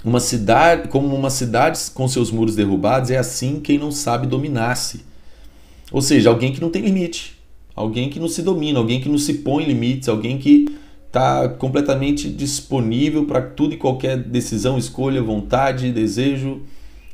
uma 0.04 0.20
cidade, 0.20 0.88
como 0.88 1.16
uma 1.16 1.30
cidade 1.30 1.80
com 1.94 2.06
seus 2.06 2.30
muros 2.30 2.54
derrubados, 2.54 3.10
é 3.10 3.16
assim 3.16 3.58
quem 3.58 3.78
não 3.78 3.90
sabe 3.90 4.26
dominar-se. 4.26 5.00
Ou 5.90 6.02
seja, 6.02 6.28
alguém 6.28 6.52
que 6.52 6.60
não 6.60 6.68
tem 6.68 6.82
limite, 6.82 7.38
alguém 7.74 8.10
que 8.10 8.20
não 8.20 8.28
se 8.28 8.42
domina, 8.42 8.78
alguém 8.78 9.00
que 9.00 9.08
não 9.08 9.16
se 9.16 9.32
põe 9.32 9.64
limites, 9.64 10.10
alguém 10.10 10.36
que 10.36 10.76
está 11.16 11.48
completamente 11.48 12.28
disponível 12.28 13.24
para 13.24 13.40
tudo 13.40 13.72
e 13.72 13.78
qualquer 13.78 14.18
decisão, 14.18 14.76
escolha, 14.76 15.22
vontade, 15.22 15.90
desejo, 15.90 16.60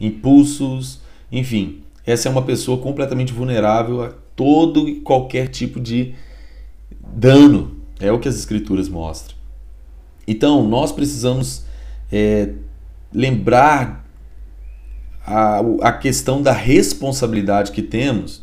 impulsos, 0.00 1.00
enfim. 1.30 1.82
Essa 2.04 2.28
é 2.28 2.32
uma 2.32 2.42
pessoa 2.42 2.78
completamente 2.78 3.32
vulnerável 3.32 4.02
a 4.02 4.12
todo 4.34 4.88
e 4.88 4.96
qualquer 4.96 5.46
tipo 5.46 5.78
de 5.78 6.14
dano. 7.14 7.76
É 8.00 8.10
o 8.10 8.18
que 8.18 8.28
as 8.28 8.34
escrituras 8.34 8.88
mostram. 8.88 9.36
Então, 10.26 10.68
nós 10.68 10.90
precisamos 10.90 11.64
é, 12.10 12.50
lembrar 13.14 14.04
a, 15.24 15.60
a 15.80 15.92
questão 15.92 16.42
da 16.42 16.52
responsabilidade 16.52 17.70
que 17.70 17.82
temos 17.82 18.42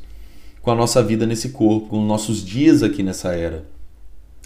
com 0.61 0.71
a 0.71 0.75
nossa 0.75 1.03
vida 1.03 1.25
nesse 1.25 1.49
corpo, 1.49 1.89
com 1.89 2.01
os 2.01 2.07
nossos 2.07 2.45
dias 2.45 2.81
aqui 2.81 3.03
nessa 3.03 3.33
era. 3.33 3.65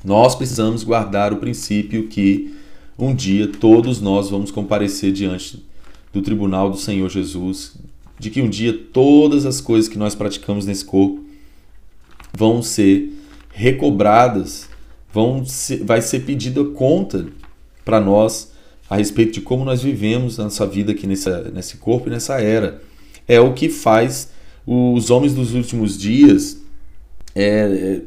Nós 0.04 0.36
precisamos 0.36 0.84
guardar 0.84 1.32
o 1.32 1.38
princípio 1.38 2.08
que 2.08 2.54
um 2.98 3.16
dia 3.16 3.48
todos 3.48 4.02
nós 4.02 4.30
vamos 4.30 4.52
comparecer 4.52 5.12
diante 5.12 5.66
do 6.12 6.22
tribunal 6.22 6.70
do 6.70 6.78
Senhor 6.78 7.10
Jesus, 7.10 7.76
de 8.20 8.30
que 8.30 8.42
um 8.42 8.50
dia 8.50 8.74
todas 8.74 9.46
as 9.46 9.62
coisas 9.62 9.90
que 9.90 9.98
nós 9.98 10.14
praticamos 10.14 10.66
nesse 10.66 10.86
corpo 10.86 11.24
vão 12.34 12.62
ser 12.62 13.12
recobradas, 13.50 14.70
vão 15.12 15.46
ser, 15.46 15.84
vai 15.84 16.02
ser 16.02 16.22
pedida 16.22 16.64
conta 16.66 17.28
para 17.86 18.00
nós 18.00 18.52
a 18.90 18.98
respeito 18.98 19.34
de 19.34 19.42
como 19.42 19.64
nós 19.64 19.82
vivemos 19.82 20.40
a 20.40 20.44
nossa 20.44 20.68
vida 20.68 20.92
aqui 20.92 21.08
nessa, 21.08 21.50
nesse 21.52 21.78
corpo 21.78 22.08
e 22.08 22.12
nessa 22.12 22.40
era. 22.40 22.82
É 23.28 23.40
o 23.40 23.54
que 23.54 23.70
faz 23.70 24.32
os 24.66 25.10
homens 25.10 25.34
dos 25.34 25.54
últimos 25.54 25.98
dias 25.98 26.62
é, 27.36 27.46
é 27.46 28.02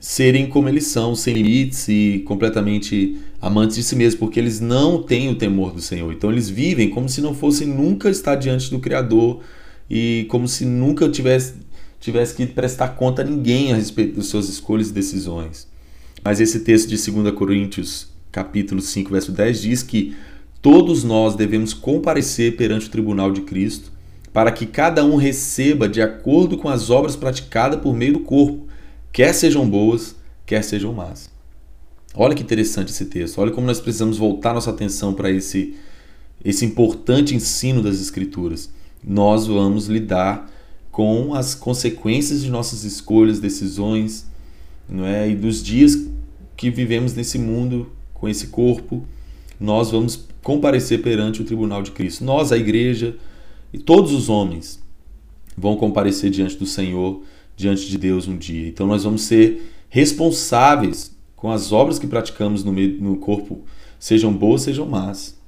serem 0.00 0.46
como 0.46 0.68
eles 0.68 0.86
são, 0.86 1.14
sem 1.14 1.34
limites 1.34 1.86
e 1.88 2.22
completamente 2.26 3.18
amantes 3.40 3.76
de 3.76 3.82
si 3.82 3.94
mesmos, 3.94 4.18
porque 4.18 4.40
eles 4.40 4.58
não 4.58 5.02
têm 5.02 5.28
o 5.28 5.34
temor 5.34 5.72
do 5.72 5.80
Senhor. 5.82 6.10
Então 6.12 6.32
eles 6.32 6.48
vivem 6.48 6.88
como 6.88 7.08
se 7.08 7.20
não 7.20 7.34
fossem 7.34 7.68
nunca 7.68 8.08
estar 8.08 8.34
diante 8.34 8.70
do 8.70 8.78
Criador 8.78 9.40
e 9.88 10.26
como 10.30 10.48
se 10.48 10.64
nunca 10.64 11.08
tivesse, 11.08 11.54
tivesse 12.00 12.34
que 12.34 12.46
prestar 12.46 12.88
conta 12.88 13.20
a 13.20 13.24
ninguém 13.24 13.72
a 13.72 13.76
respeito 13.76 14.16
das 14.16 14.26
suas 14.26 14.48
escolhas 14.48 14.88
e 14.88 14.92
decisões. 14.92 15.68
Mas 16.24 16.40
esse 16.40 16.60
texto 16.60 16.88
de 16.88 17.10
2 17.10 17.34
Coríntios, 17.34 18.08
capítulo 18.32 18.80
5, 18.80 19.10
verso 19.10 19.32
10 19.32 19.62
diz 19.62 19.82
que 19.82 20.14
todos 20.62 21.04
nós 21.04 21.34
devemos 21.34 21.74
comparecer 21.74 22.56
perante 22.56 22.86
o 22.86 22.90
tribunal 22.90 23.32
de 23.32 23.42
Cristo, 23.42 23.90
para 24.32 24.52
que 24.52 24.64
cada 24.64 25.04
um 25.04 25.16
receba 25.16 25.88
de 25.88 26.00
acordo 26.00 26.56
com 26.56 26.68
as 26.68 26.88
obras 26.88 27.16
praticadas 27.16 27.80
por 27.80 27.94
meio 27.94 28.14
do 28.14 28.20
corpo 28.20 28.69
quer 29.12 29.32
sejam 29.32 29.68
boas, 29.68 30.16
quer 30.46 30.62
sejam 30.62 30.92
más. 30.92 31.30
Olha 32.14 32.34
que 32.34 32.42
interessante 32.42 32.90
esse 32.90 33.06
texto. 33.06 33.38
Olha 33.38 33.52
como 33.52 33.66
nós 33.66 33.80
precisamos 33.80 34.18
voltar 34.18 34.54
nossa 34.54 34.70
atenção 34.70 35.14
para 35.14 35.30
esse 35.30 35.74
esse 36.42 36.64
importante 36.64 37.34
ensino 37.34 37.82
das 37.82 38.00
escrituras. 38.00 38.72
Nós 39.04 39.46
vamos 39.46 39.86
lidar 39.86 40.50
com 40.90 41.34
as 41.34 41.54
consequências 41.54 42.42
de 42.42 42.50
nossas 42.50 42.84
escolhas, 42.84 43.38
decisões, 43.38 44.26
não 44.88 45.04
é? 45.04 45.28
E 45.28 45.36
dos 45.36 45.62
dias 45.62 46.08
que 46.56 46.70
vivemos 46.70 47.14
nesse 47.14 47.38
mundo 47.38 47.90
com 48.14 48.28
esse 48.28 48.48
corpo, 48.48 49.04
nós 49.58 49.90
vamos 49.90 50.26
comparecer 50.42 51.02
perante 51.02 51.42
o 51.42 51.44
tribunal 51.44 51.82
de 51.82 51.90
Cristo. 51.90 52.24
Nós, 52.24 52.52
a 52.52 52.56
igreja 52.56 53.16
e 53.72 53.78
todos 53.78 54.12
os 54.12 54.28
homens 54.28 54.82
vão 55.56 55.76
comparecer 55.76 56.30
diante 56.30 56.56
do 56.56 56.66
Senhor 56.66 57.22
diante 57.60 57.88
de 57.88 57.98
Deus 57.98 58.26
um 58.26 58.36
dia. 58.36 58.68
Então 58.68 58.86
nós 58.86 59.04
vamos 59.04 59.22
ser 59.22 59.72
responsáveis 59.88 61.14
com 61.36 61.50
as 61.50 61.72
obras 61.72 61.98
que 61.98 62.06
praticamos 62.06 62.64
no, 62.64 62.72
meio, 62.72 63.00
no 63.00 63.16
corpo, 63.16 63.64
sejam 63.98 64.32
boas, 64.32 64.62
sejam 64.62 64.86
más. 64.86 65.38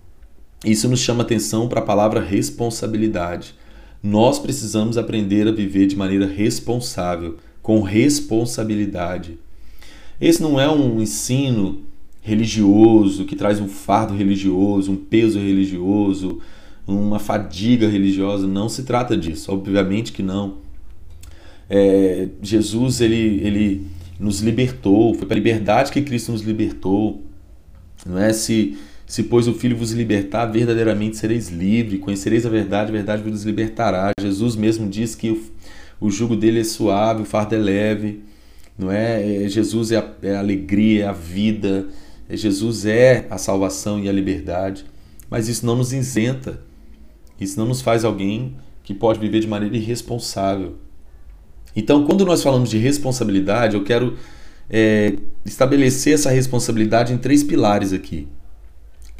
Isso 0.64 0.88
nos 0.88 1.00
chama 1.00 1.22
atenção 1.22 1.68
para 1.68 1.80
a 1.80 1.84
palavra 1.84 2.20
responsabilidade. 2.20 3.54
Nós 4.02 4.38
precisamos 4.38 4.96
aprender 4.96 5.46
a 5.46 5.52
viver 5.52 5.86
de 5.86 5.96
maneira 5.96 6.26
responsável, 6.26 7.36
com 7.60 7.82
responsabilidade. 7.82 9.38
Esse 10.20 10.42
não 10.42 10.58
é 10.58 10.68
um 10.70 11.00
ensino 11.00 11.82
religioso 12.20 13.24
que 13.24 13.36
traz 13.36 13.60
um 13.60 13.68
fardo 13.68 14.14
religioso, 14.14 14.92
um 14.92 14.96
peso 14.96 15.38
religioso, 15.38 16.40
uma 16.86 17.18
fadiga 17.18 17.88
religiosa. 17.88 18.46
Não 18.46 18.68
se 18.68 18.84
trata 18.84 19.16
disso, 19.16 19.52
obviamente 19.52 20.12
que 20.12 20.22
não 20.22 20.58
é, 21.74 22.28
Jesus 22.42 23.00
ele, 23.00 23.40
ele 23.42 23.86
nos 24.20 24.40
libertou, 24.40 25.14
foi 25.14 25.26
para 25.26 25.34
a 25.34 25.38
liberdade 25.38 25.90
que 25.90 26.02
Cristo 26.02 26.32
nos 26.32 26.42
libertou. 26.42 27.22
Não 28.04 28.18
é 28.18 28.32
se 28.32 28.76
se 29.06 29.22
pois 29.24 29.46
o 29.46 29.52
Filho 29.52 29.76
vos 29.76 29.92
libertar, 29.92 30.46
verdadeiramente 30.46 31.18
sereis 31.18 31.50
livre, 31.50 31.98
conhecereis 31.98 32.46
a 32.46 32.48
verdade, 32.48 32.88
a 32.88 32.92
verdade 32.92 33.22
vos 33.22 33.44
libertará. 33.44 34.10
Jesus 34.18 34.56
mesmo 34.56 34.88
diz 34.88 35.14
que 35.14 35.30
o, 35.30 35.42
o 36.00 36.10
jugo 36.10 36.34
dele 36.34 36.60
é 36.60 36.64
suave, 36.64 37.20
o 37.20 37.24
fardo 37.26 37.54
é 37.54 37.58
leve, 37.58 38.22
não 38.78 38.90
é? 38.90 39.44
é 39.44 39.48
Jesus 39.50 39.92
é 39.92 39.98
a, 39.98 40.14
é 40.22 40.34
a 40.34 40.38
alegria, 40.38 41.04
é 41.04 41.08
a 41.08 41.12
vida, 41.12 41.88
é, 42.26 42.34
Jesus 42.34 42.86
é 42.86 43.26
a 43.28 43.36
salvação 43.36 44.00
e 44.00 44.08
a 44.08 44.12
liberdade. 44.12 44.86
Mas 45.28 45.46
isso 45.46 45.66
não 45.66 45.76
nos 45.76 45.92
isenta, 45.92 46.60
isso 47.38 47.58
não 47.58 47.66
nos 47.66 47.82
faz 47.82 48.06
alguém 48.06 48.56
que 48.82 48.94
pode 48.94 49.18
viver 49.18 49.40
de 49.40 49.46
maneira 49.46 49.76
irresponsável. 49.76 50.76
Então, 51.74 52.04
quando 52.04 52.24
nós 52.24 52.42
falamos 52.42 52.70
de 52.70 52.78
responsabilidade, 52.78 53.76
eu 53.76 53.84
quero 53.84 54.16
é, 54.68 55.14
estabelecer 55.44 56.14
essa 56.14 56.30
responsabilidade 56.30 57.12
em 57.12 57.18
três 57.18 57.42
pilares 57.42 57.92
aqui. 57.92 58.28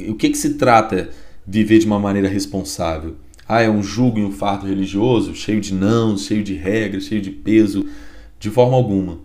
O 0.09 0.15
que, 0.15 0.31
que 0.31 0.39
se 0.39 0.55
trata 0.55 1.11
viver 1.47 1.79
de 1.79 1.87
uma 1.87 1.99
maneira 1.99 2.29
responsável? 2.29 3.17
Ah, 3.49 3.61
é 3.61 3.69
um 3.69 3.83
jugo 3.83 4.19
e 4.19 4.25
um 4.25 4.33
fardo 4.33 4.67
religioso, 4.67 5.35
cheio 5.35 5.61
de 5.61 5.75
não, 5.75 6.17
cheio 6.17 6.43
de 6.43 6.55
regras, 6.55 7.05
cheio 7.05 7.21
de 7.21 7.31
peso? 7.31 7.87
De 8.39 8.51
forma 8.51 8.77
alguma. 8.77 9.19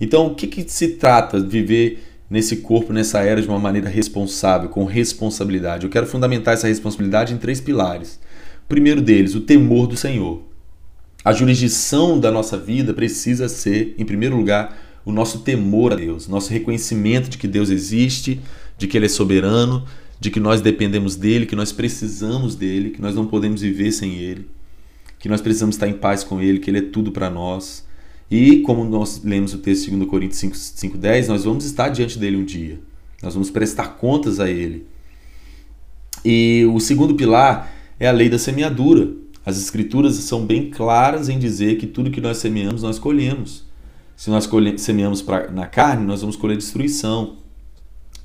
Então, 0.00 0.26
o 0.26 0.34
que, 0.34 0.46
que 0.46 0.64
se 0.70 0.96
trata 0.96 1.40
viver 1.40 2.02
nesse 2.30 2.56
corpo, 2.56 2.92
nessa 2.92 3.20
era, 3.20 3.40
de 3.40 3.48
uma 3.48 3.58
maneira 3.58 3.88
responsável, 3.88 4.68
com 4.68 4.84
responsabilidade? 4.84 5.84
Eu 5.84 5.90
quero 5.90 6.06
fundamentar 6.06 6.54
essa 6.54 6.68
responsabilidade 6.68 7.32
em 7.34 7.38
três 7.38 7.60
pilares. 7.60 8.18
O 8.64 8.68
primeiro 8.68 9.00
deles, 9.00 9.34
o 9.34 9.40
temor 9.40 9.86
do 9.86 9.96
Senhor. 9.96 10.47
A 11.28 11.32
jurisdição 11.34 12.18
da 12.18 12.30
nossa 12.30 12.56
vida 12.56 12.94
precisa 12.94 13.50
ser, 13.50 13.94
em 13.98 14.04
primeiro 14.06 14.34
lugar, 14.34 14.80
o 15.04 15.12
nosso 15.12 15.40
temor 15.40 15.92
a 15.92 15.96
Deus, 15.96 16.26
nosso 16.26 16.50
reconhecimento 16.50 17.28
de 17.28 17.36
que 17.36 17.46
Deus 17.46 17.68
existe, 17.68 18.40
de 18.78 18.86
que 18.86 18.96
Ele 18.96 19.04
é 19.04 19.10
soberano, 19.10 19.84
de 20.18 20.30
que 20.30 20.40
nós 20.40 20.62
dependemos 20.62 21.16
dele, 21.16 21.44
que 21.44 21.54
nós 21.54 21.70
precisamos 21.70 22.54
dele, 22.54 22.88
que 22.88 23.02
nós 23.02 23.14
não 23.14 23.26
podemos 23.26 23.60
viver 23.60 23.92
sem 23.92 24.14
ele, 24.14 24.48
que 25.18 25.28
nós 25.28 25.42
precisamos 25.42 25.74
estar 25.74 25.86
em 25.86 25.92
paz 25.92 26.24
com 26.24 26.40
ele, 26.40 26.60
que 26.60 26.70
ele 26.70 26.78
é 26.78 26.82
tudo 26.90 27.12
para 27.12 27.28
nós. 27.28 27.86
E 28.30 28.60
como 28.60 28.82
nós 28.82 29.22
lemos 29.22 29.52
o 29.52 29.58
texto 29.58 29.90
de 29.90 29.96
2 29.96 30.08
Coríntios 30.08 30.40
5:10, 30.40 31.28
nós 31.28 31.44
vamos 31.44 31.66
estar 31.66 31.90
diante 31.90 32.18
dele 32.18 32.38
um 32.38 32.44
dia. 32.44 32.80
Nós 33.22 33.34
vamos 33.34 33.50
prestar 33.50 33.98
contas 33.98 34.40
a 34.40 34.48
ele. 34.48 34.86
E 36.24 36.64
o 36.72 36.80
segundo 36.80 37.14
pilar 37.14 37.70
é 38.00 38.08
a 38.08 38.12
lei 38.12 38.30
da 38.30 38.38
semeadura. 38.38 39.27
As 39.48 39.56
escrituras 39.56 40.14
são 40.16 40.44
bem 40.44 40.68
claras 40.68 41.30
em 41.30 41.38
dizer 41.38 41.78
que 41.78 41.86
tudo 41.86 42.10
que 42.10 42.20
nós 42.20 42.36
semeamos, 42.36 42.82
nós 42.82 42.98
colhemos. 42.98 43.64
Se 44.14 44.28
nós 44.28 44.46
semeamos 44.76 45.22
pra, 45.22 45.50
na 45.50 45.64
carne, 45.64 46.04
nós 46.04 46.20
vamos 46.20 46.36
colher 46.36 46.58
destruição. 46.58 47.36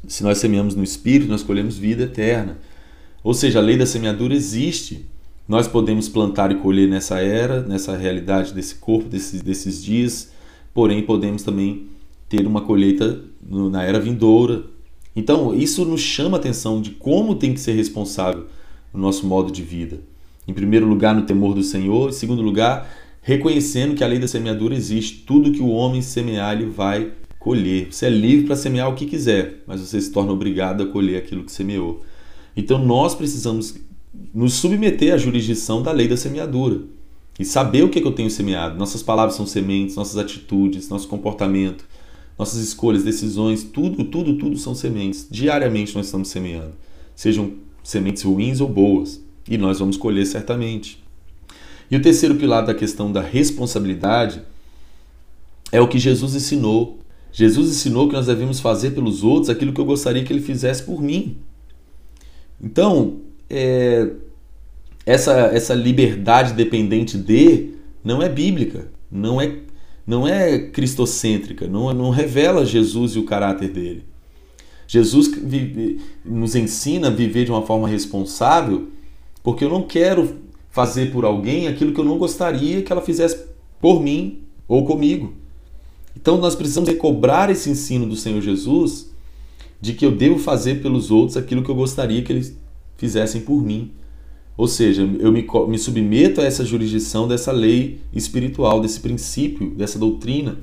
Se 0.06 0.22
nós 0.22 0.40
semeamos 0.40 0.76
no 0.76 0.84
espírito, 0.84 1.32
nós 1.32 1.42
colhemos 1.42 1.78
vida 1.78 2.04
eterna. 2.04 2.58
Ou 3.24 3.34
seja, 3.34 3.60
a 3.60 3.62
lei 3.62 3.78
da 3.78 3.86
semeadura 3.86 4.34
existe. 4.34 5.06
Nós 5.48 5.66
podemos 5.66 6.10
plantar 6.10 6.52
e 6.52 6.56
colher 6.56 6.90
nessa 6.90 7.20
era, 7.20 7.62
nessa 7.62 7.96
realidade 7.96 8.54
desse 8.54 8.76
corpo, 8.76 9.08
desses, 9.08 9.42
desses 9.42 9.82
dias, 9.82 10.30
porém 10.74 11.04
podemos 11.04 11.42
também 11.42 11.88
ter 12.28 12.46
uma 12.46 12.60
colheita 12.60 13.22
no, 13.42 13.70
na 13.70 13.82
era 13.82 13.98
vindoura. 13.98 14.66
Então, 15.16 15.56
isso 15.56 15.86
nos 15.86 16.02
chama 16.02 16.36
a 16.36 16.40
atenção 16.42 16.82
de 16.82 16.90
como 16.90 17.36
tem 17.36 17.54
que 17.54 17.62
ser 17.62 17.76
responsável 17.76 18.48
o 18.92 18.98
nosso 18.98 19.26
modo 19.26 19.54
de 19.54 19.64
vida. 19.64 20.12
Em 20.48 20.54
primeiro 20.54 20.86
lugar, 20.86 21.16
no 21.16 21.24
temor 21.24 21.54
do 21.54 21.64
Senhor, 21.64 22.10
em 22.10 22.14
segundo 22.14 22.42
lugar, 22.42 22.90
reconhecendo 23.22 23.96
que 23.96 24.04
a 24.04 24.08
lei 24.08 24.20
da 24.20 24.28
semeadura 24.28 24.76
existe. 24.76 25.24
Tudo 25.26 25.52
que 25.52 25.62
o 25.62 25.70
homem 25.70 26.02
semear, 26.02 26.54
ele 26.54 26.66
vai 26.66 27.12
colher. 27.40 27.88
Você 27.92 28.06
é 28.06 28.10
livre 28.10 28.48
para 28.48 28.56
semear 28.56 28.90
o 28.90 28.96
que 28.96 29.06
quiser, 29.06 29.64
mas 29.68 29.82
você 29.82 30.00
se 30.00 30.12
torna 30.12 30.32
obrigado 30.32 30.84
a 30.84 30.88
colher 30.88 31.18
aquilo 31.18 31.44
que 31.44 31.52
semeou. 31.52 32.02
Então 32.56 32.78
nós 32.84 33.16
precisamos 33.16 33.76
nos 34.34 34.54
submeter 34.54 35.14
à 35.14 35.18
jurisdição 35.18 35.82
da 35.82 35.92
lei 35.92 36.08
da 36.08 36.16
semeadura 36.16 36.82
e 37.40 37.44
saber 37.44 37.84
o 37.84 37.90
que, 37.90 38.00
é 38.00 38.02
que 38.02 38.08
eu 38.08 38.14
tenho 38.14 38.30
semeado. 38.30 38.78
Nossas 38.78 39.02
palavras 39.02 39.36
são 39.36 39.46
sementes, 39.46 39.96
nossas 39.96 40.18
atitudes, 40.18 40.90
nosso 40.90 41.08
comportamento, 41.08 41.86
nossas 42.38 42.62
escolhas, 42.62 43.04
decisões, 43.04 43.64
tudo, 43.64 44.04
tudo, 44.06 44.38
tudo 44.38 44.58
são 44.58 44.76
sementes. 44.76 45.28
Diariamente 45.30 45.96
nós 45.96 46.06
estamos 46.06 46.28
semeando, 46.28 46.74
sejam 47.16 47.54
sementes 47.84 48.24
ruins 48.24 48.62
ou 48.62 48.70
boas, 48.70 49.23
e 49.48 49.58
nós 49.58 49.80
vamos 49.80 49.98
colher 49.98 50.26
certamente. 50.26 51.02
E 51.90 51.96
o 51.96 52.02
terceiro 52.02 52.36
pilar 52.36 52.66
da 52.66 52.74
questão 52.74 53.12
da 53.12 53.22
responsabilidade 53.22 54.42
é 55.72 55.82
o 55.82 55.88
que 55.88 56.00
Jesus 56.00 56.36
ensinou 56.36 57.04
Jesus 57.34 57.68
ensinou 57.68 58.08
que 58.08 58.14
nós 58.14 58.28
devemos 58.28 58.60
fazer 58.60 58.92
pelos 58.92 59.24
outros 59.24 59.50
aquilo 59.50 59.74
que 59.74 59.82
eu 59.82 59.86
gostaria 59.86 60.24
que 60.24 60.32
ele 60.32 60.40
fizesse 60.40 60.84
por 60.84 61.02
mim. 61.02 61.36
Então, 62.62 63.22
é, 63.50 64.08
essa, 65.04 65.34
essa 65.48 65.74
liberdade 65.74 66.54
dependente 66.54 67.18
de 67.18 67.72
não 68.04 68.22
é 68.22 68.30
bíblica, 68.30 68.88
não 69.12 69.42
é, 69.42 69.52
não 70.06 70.28
é 70.28 70.60
cristocêntrica, 70.60 71.68
não, 71.68 71.92
não 71.92 72.12
revela 72.12 72.64
Jesus 72.64 73.16
e 73.16 73.20
o 73.20 73.26
caráter 73.26 73.70
dele. 73.70 74.04
Jesus 74.88 75.28
vive, 75.36 76.00
nos 76.24 76.56
ensina 76.56 77.08
a 77.08 77.12
viver 77.12 77.46
de 77.46 77.52
uma 77.52 77.66
forma 77.66 77.88
responsável, 77.88 78.90
porque 79.44 79.66
eu 79.66 79.70
não 79.70 79.84
quero 79.84 80.38
fazer 80.72 81.12
por 81.12 81.26
alguém 81.26 81.68
aquilo 81.68 81.94
que 81.94 82.00
eu 82.00 82.06
não 82.06 82.18
gostaria 82.18 82.82
que 82.82 82.92
ela 82.92 83.02
fizesse 83.02 83.46
por 83.80 84.02
mim 84.02 84.40
ou 84.68 84.86
comigo. 84.86 85.34
Então 86.16 86.38
nós 86.38 86.56
precisamos 86.56 86.90
recobrar 86.90 87.50
esse 87.52 87.70
ensino 87.70 88.08
do 88.08 88.16
Senhor 88.16 88.42
Jesus 88.42 89.12
de 89.82 89.94
que 89.94 90.06
eu 90.06 90.12
devo 90.16 90.40
fazer 90.40 90.82
pelos 90.82 91.12
outros 91.12 91.36
aquilo 91.36 91.62
que 91.62 91.70
eu 91.70 91.76
gostaria 91.76 92.22
que 92.22 92.32
eles 92.32 92.58
fizessem 92.98 93.42
por 93.42 93.62
mim. 93.62 93.92
Ou 94.56 94.68
seja, 94.68 95.02
eu 95.20 95.32
me, 95.32 95.46
me 95.68 95.78
submeto 95.78 96.40
a 96.40 96.46
essa 96.46 96.64
jurisdição 96.64 97.28
dessa 97.28 97.52
lei 97.52 98.00
espiritual, 98.14 98.80
desse 98.80 99.00
princípio, 99.00 99.72
dessa 99.72 100.00
doutrina, 100.00 100.58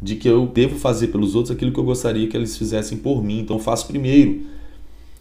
de 0.00 0.14
que 0.14 0.28
eu 0.28 0.46
devo 0.46 0.78
fazer 0.78 1.08
pelos 1.08 1.34
outros 1.34 1.50
aquilo 1.50 1.72
que 1.72 1.80
eu 1.80 1.84
gostaria 1.84 2.28
que 2.28 2.36
eles 2.36 2.56
fizessem 2.56 2.98
por 2.98 3.24
mim. 3.24 3.40
Então 3.40 3.58
faço 3.58 3.86
primeiro. 3.86 4.42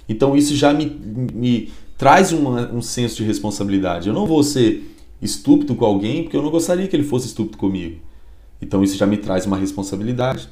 Então 0.07 0.35
isso 0.35 0.55
já 0.55 0.73
me, 0.73 0.85
me 1.33 1.69
traz 1.99 2.31
uma, 2.31 2.71
um 2.71 2.81
senso 2.81 3.17
de 3.17 3.23
responsabilidade. 3.25 4.07
Eu 4.07 4.13
não 4.13 4.25
vou 4.25 4.41
ser 4.41 4.95
estúpido 5.21 5.75
com 5.75 5.83
alguém 5.83 6.23
porque 6.23 6.37
eu 6.37 6.41
não 6.41 6.49
gostaria 6.49 6.87
que 6.87 6.95
ele 6.95 7.03
fosse 7.03 7.27
estúpido 7.27 7.57
comigo. 7.57 7.99
Então 8.61 8.81
isso 8.81 8.97
já 8.97 9.05
me 9.05 9.17
traz 9.17 9.45
uma 9.45 9.57
responsabilidade. 9.57 10.47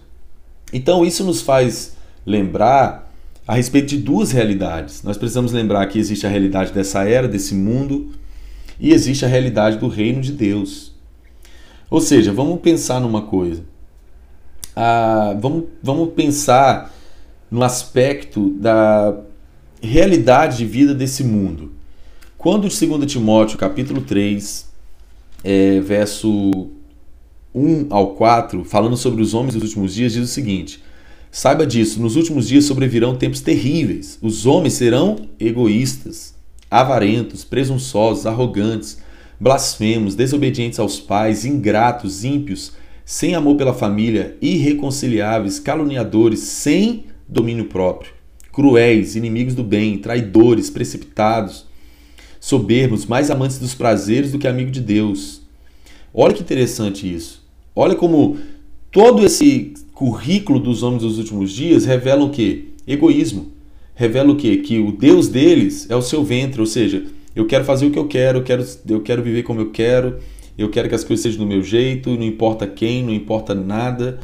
Então 0.73 1.05
isso 1.05 1.23
nos 1.23 1.41
faz 1.41 1.95
lembrar 2.25 3.09
a 3.47 3.55
respeito 3.55 3.87
de 3.87 3.97
duas 3.97 4.31
realidades. 4.31 5.03
Nós 5.03 5.17
precisamos 5.17 5.53
lembrar 5.53 5.85
que 5.85 5.97
existe 5.97 6.27
a 6.27 6.29
realidade 6.29 6.73
dessa 6.73 7.07
era, 7.07 7.29
desse 7.29 7.55
mundo, 7.55 8.11
e 8.77 8.91
existe 8.91 9.23
a 9.23 9.29
realidade 9.29 9.77
do 9.77 9.87
reino 9.87 10.19
de 10.19 10.33
Deus. 10.33 10.93
Ou 11.89 12.01
seja, 12.01 12.33
vamos 12.33 12.59
pensar 12.59 12.99
numa 12.99 13.21
coisa. 13.21 13.63
Ah, 14.75 15.33
vamos, 15.39 15.63
vamos 15.81 16.13
pensar 16.13 16.93
no 17.49 17.63
aspecto 17.63 18.49
da 18.49 19.17
realidade 19.81 20.57
de 20.57 20.65
vida 20.65 20.93
desse 20.93 21.23
mundo. 21.23 21.71
Quando 22.37 22.67
2 22.67 23.11
Timóteo 23.11 23.57
capítulo 23.57 24.01
3, 24.01 24.67
é, 25.43 25.79
verso 25.79 26.69
1 27.53 27.87
ao 27.89 28.15
4, 28.15 28.63
falando 28.63 28.95
sobre 28.95 29.21
os 29.21 29.33
homens 29.33 29.53
dos 29.53 29.63
últimos 29.63 29.93
dias, 29.93 30.13
diz 30.13 30.23
o 30.23 30.31
seguinte: 30.31 30.81
Saiba 31.31 31.65
disso, 31.65 32.01
nos 32.01 32.15
últimos 32.15 32.47
dias 32.47 32.65
sobrevirão 32.65 33.15
tempos 33.15 33.41
terríveis. 33.41 34.17
Os 34.21 34.45
homens 34.45 34.73
serão 34.73 35.27
egoístas, 35.39 36.35
avarentos, 36.69 37.43
presunçosos, 37.43 38.25
arrogantes, 38.25 38.99
blasfemos, 39.39 40.15
desobedientes 40.15 40.79
aos 40.79 40.99
pais, 40.99 41.45
ingratos, 41.45 42.23
ímpios, 42.23 42.73
sem 43.05 43.35
amor 43.35 43.55
pela 43.55 43.73
família, 43.73 44.35
irreconciliáveis, 44.41 45.59
caluniadores, 45.59 46.39
sem 46.39 47.05
domínio 47.27 47.65
próprio, 47.65 48.11
cruéis, 48.57 49.15
inimigos 49.15 49.53
do 49.53 49.63
bem, 49.63 49.99
traidores, 49.99 50.67
precipitados, 50.67 51.67
soberbos, 52.39 53.05
mais 53.05 53.29
amantes 53.29 53.59
dos 53.59 53.75
prazeres 53.75 54.31
do 54.31 54.39
que 54.39 54.47
amigos 54.47 54.71
de 54.71 54.81
Deus. 54.81 55.43
Olha 56.11 56.33
que 56.33 56.41
interessante 56.41 57.13
isso. 57.13 57.45
Olha 57.75 57.93
como 57.93 58.37
todo 58.91 59.23
esse 59.23 59.75
currículo 59.93 60.59
dos 60.59 60.81
homens 60.81 61.03
dos 61.03 61.19
últimos 61.19 61.51
dias 61.51 61.85
revela 61.85 62.25
o 62.25 62.31
que? 62.31 62.69
Egoísmo. 62.87 63.51
Revela 63.93 64.31
o 64.31 64.35
que? 64.35 64.57
Que 64.57 64.79
o 64.79 64.91
Deus 64.91 65.27
deles 65.27 65.85
é 65.87 65.95
o 65.95 66.01
seu 66.01 66.23
ventre, 66.23 66.59
ou 66.59 66.65
seja, 66.65 67.05
eu 67.35 67.45
quero 67.45 67.63
fazer 67.63 67.85
o 67.85 67.91
que 67.91 67.99
eu 67.99 68.07
quero, 68.07 68.39
eu 68.39 68.43
quero, 68.43 68.65
eu 68.89 69.01
quero 69.01 69.21
viver 69.21 69.43
como 69.43 69.61
eu 69.61 69.69
quero, 69.69 70.17
eu 70.57 70.71
quero 70.71 70.89
que 70.89 70.95
as 70.95 71.03
coisas 71.03 71.21
sejam 71.21 71.41
do 71.41 71.45
meu 71.45 71.61
jeito, 71.61 72.09
não 72.09 72.25
importa 72.25 72.65
quem, 72.65 73.03
não 73.03 73.13
importa 73.13 73.53
nada. 73.53 74.19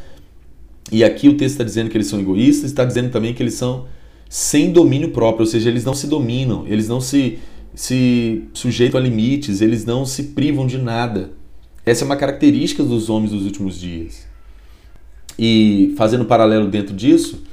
E 0.92 1.04
aqui 1.04 1.30
o 1.30 1.38
texto 1.38 1.52
está 1.52 1.64
dizendo 1.64 1.92
que 1.92 1.98
eles 1.98 2.08
são 2.08 2.20
egoístas, 2.20 2.72
está 2.72 2.84
dizendo 2.84 3.12
também 3.12 3.32
que 3.32 3.44
eles 3.44 3.54
são 3.54 3.86
sem 4.34 4.72
domínio 4.72 5.12
próprio, 5.12 5.42
ou 5.42 5.46
seja, 5.46 5.70
eles 5.70 5.86
não 5.86 5.94
se 5.94 6.08
dominam, 6.08 6.66
eles 6.66 6.88
não 6.88 7.00
se, 7.00 7.38
se 7.76 8.46
sujeitam 8.52 9.00
a 9.00 9.04
limites, 9.04 9.62
eles 9.62 9.86
não 9.86 10.08
se 10.08 10.24
privam 10.24 10.66
de 10.66 10.80
nada. 10.80 11.30
Essa 11.86 12.04
é 12.04 12.06
uma 12.08 12.16
característica 12.16 12.82
dos 12.82 13.12
homens 13.12 13.30
dos 13.30 13.44
últimos 13.46 13.80
dias. 13.80 14.26
E 15.38 15.94
fazendo 15.96 16.26
paralelo 16.26 16.68
dentro 16.68 16.96
disso, 16.96 17.44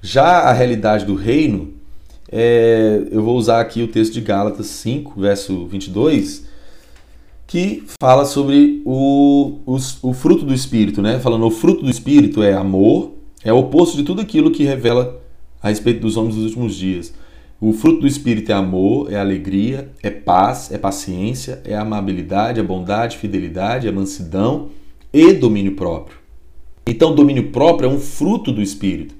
já 0.00 0.38
a 0.44 0.52
realidade 0.54 1.04
do 1.04 1.14
reino, 1.14 1.74
é, 2.32 3.02
eu 3.12 3.22
vou 3.22 3.36
usar 3.36 3.60
aqui 3.60 3.82
o 3.82 3.88
texto 3.88 4.14
de 4.14 4.22
Gálatas 4.22 4.64
5, 4.68 5.20
verso 5.20 5.66
22, 5.66 6.46
que 7.46 7.84
fala 8.00 8.24
sobre 8.24 8.80
o, 8.86 9.58
o, 9.66 9.76
o 9.76 10.14
fruto 10.14 10.46
do 10.46 10.54
Espírito, 10.54 11.02
né? 11.02 11.20
Falando 11.20 11.44
o 11.44 11.50
fruto 11.50 11.84
do 11.84 11.90
Espírito 11.90 12.42
é 12.42 12.54
amor, 12.54 13.12
é 13.44 13.52
o 13.52 13.58
oposto 13.58 13.94
de 13.98 14.04
tudo 14.04 14.22
aquilo 14.22 14.50
que 14.50 14.64
revela 14.64 15.19
a 15.62 15.68
respeito 15.68 16.00
dos 16.00 16.16
homens 16.16 16.34
dos 16.34 16.44
últimos 16.44 16.74
dias. 16.74 17.14
O 17.60 17.72
fruto 17.74 18.00
do 18.00 18.06
Espírito 18.06 18.50
é 18.50 18.54
amor, 18.54 19.12
é 19.12 19.20
alegria, 19.20 19.90
é 20.02 20.08
paz, 20.08 20.72
é 20.72 20.78
paciência, 20.78 21.60
é 21.64 21.76
amabilidade, 21.76 22.58
é 22.58 22.62
bondade, 22.62 23.18
fidelidade, 23.18 23.86
é 23.86 23.92
mansidão 23.92 24.70
e 25.12 25.32
domínio 25.34 25.76
próprio. 25.76 26.16
Então, 26.86 27.14
domínio 27.14 27.50
próprio 27.50 27.90
é 27.90 27.92
um 27.92 28.00
fruto 28.00 28.50
do 28.50 28.62
Espírito. 28.62 29.14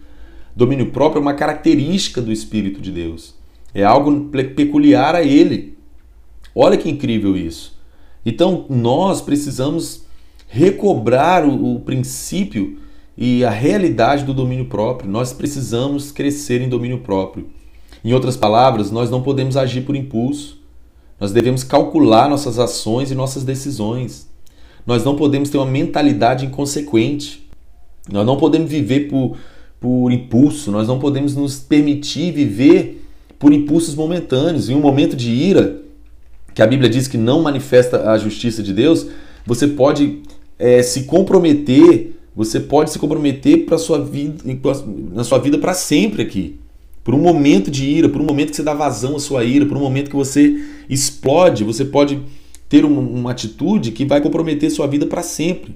Domínio 0.56 0.90
próprio 0.90 1.20
é 1.20 1.22
uma 1.22 1.34
característica 1.34 2.22
do 2.22 2.32
Espírito 2.32 2.80
de 2.80 2.90
Deus. 2.90 3.34
É 3.74 3.84
algo 3.84 4.30
peculiar 4.30 5.14
a 5.14 5.22
ele. 5.22 5.76
Olha 6.54 6.76
que 6.76 6.88
incrível 6.90 7.36
isso. 7.36 7.78
Então, 8.24 8.64
nós 8.68 9.20
precisamos 9.20 10.04
recobrar 10.48 11.44
o, 11.44 11.76
o 11.76 11.80
princípio 11.80 12.78
e 13.20 13.44
a 13.44 13.50
realidade 13.50 14.24
do 14.24 14.32
domínio 14.32 14.64
próprio. 14.64 15.10
Nós 15.10 15.30
precisamos 15.30 16.10
crescer 16.10 16.62
em 16.62 16.70
domínio 16.70 17.00
próprio. 17.00 17.46
Em 18.02 18.14
outras 18.14 18.34
palavras, 18.34 18.90
nós 18.90 19.10
não 19.10 19.20
podemos 19.20 19.58
agir 19.58 19.82
por 19.82 19.94
impulso. 19.94 20.58
Nós 21.20 21.30
devemos 21.30 21.62
calcular 21.62 22.30
nossas 22.30 22.58
ações 22.58 23.10
e 23.10 23.14
nossas 23.14 23.44
decisões. 23.44 24.26
Nós 24.86 25.04
não 25.04 25.16
podemos 25.16 25.50
ter 25.50 25.58
uma 25.58 25.66
mentalidade 25.66 26.46
inconsequente. 26.46 27.46
Nós 28.10 28.24
não 28.24 28.38
podemos 28.38 28.70
viver 28.70 29.08
por, 29.08 29.36
por 29.78 30.10
impulso, 30.10 30.70
nós 30.70 30.88
não 30.88 30.98
podemos 30.98 31.36
nos 31.36 31.58
permitir 31.58 32.32
viver 32.32 33.06
por 33.38 33.52
impulsos 33.52 33.94
momentâneos. 33.94 34.70
Em 34.70 34.74
um 34.74 34.80
momento 34.80 35.14
de 35.14 35.30
ira, 35.30 35.82
que 36.54 36.62
a 36.62 36.66
Bíblia 36.66 36.88
diz 36.88 37.06
que 37.06 37.18
não 37.18 37.42
manifesta 37.42 38.10
a 38.10 38.16
justiça 38.16 38.62
de 38.62 38.72
Deus, 38.72 39.06
você 39.44 39.68
pode 39.68 40.22
é, 40.58 40.82
se 40.82 41.04
comprometer, 41.04 42.18
você 42.34 42.60
pode 42.60 42.90
se 42.90 42.98
comprometer 42.98 43.66
para 43.66 43.78
sua 43.78 43.98
vida, 43.98 44.42
na 45.12 45.24
sua 45.24 45.38
vida 45.38 45.58
para 45.58 45.74
sempre 45.74 46.22
aqui 46.22 46.60
por 47.02 47.14
um 47.14 47.18
momento 47.18 47.70
de 47.70 47.84
ira, 47.86 48.08
por 48.08 48.20
um 48.20 48.24
momento 48.24 48.50
que 48.50 48.56
você 48.56 48.62
dá 48.62 48.74
vazão 48.74 49.16
à 49.16 49.18
sua 49.18 49.44
ira, 49.44 49.66
por 49.66 49.76
um 49.76 49.80
momento 49.80 50.10
que 50.10 50.16
você 50.16 50.62
explode, 50.88 51.64
você 51.64 51.84
pode 51.84 52.20
ter 52.68 52.84
uma, 52.84 53.00
uma 53.00 53.30
atitude 53.30 53.90
que 53.90 54.04
vai 54.04 54.20
comprometer 54.20 54.70
sua 54.70 54.86
vida 54.86 55.06
para 55.06 55.22
sempre. 55.22 55.74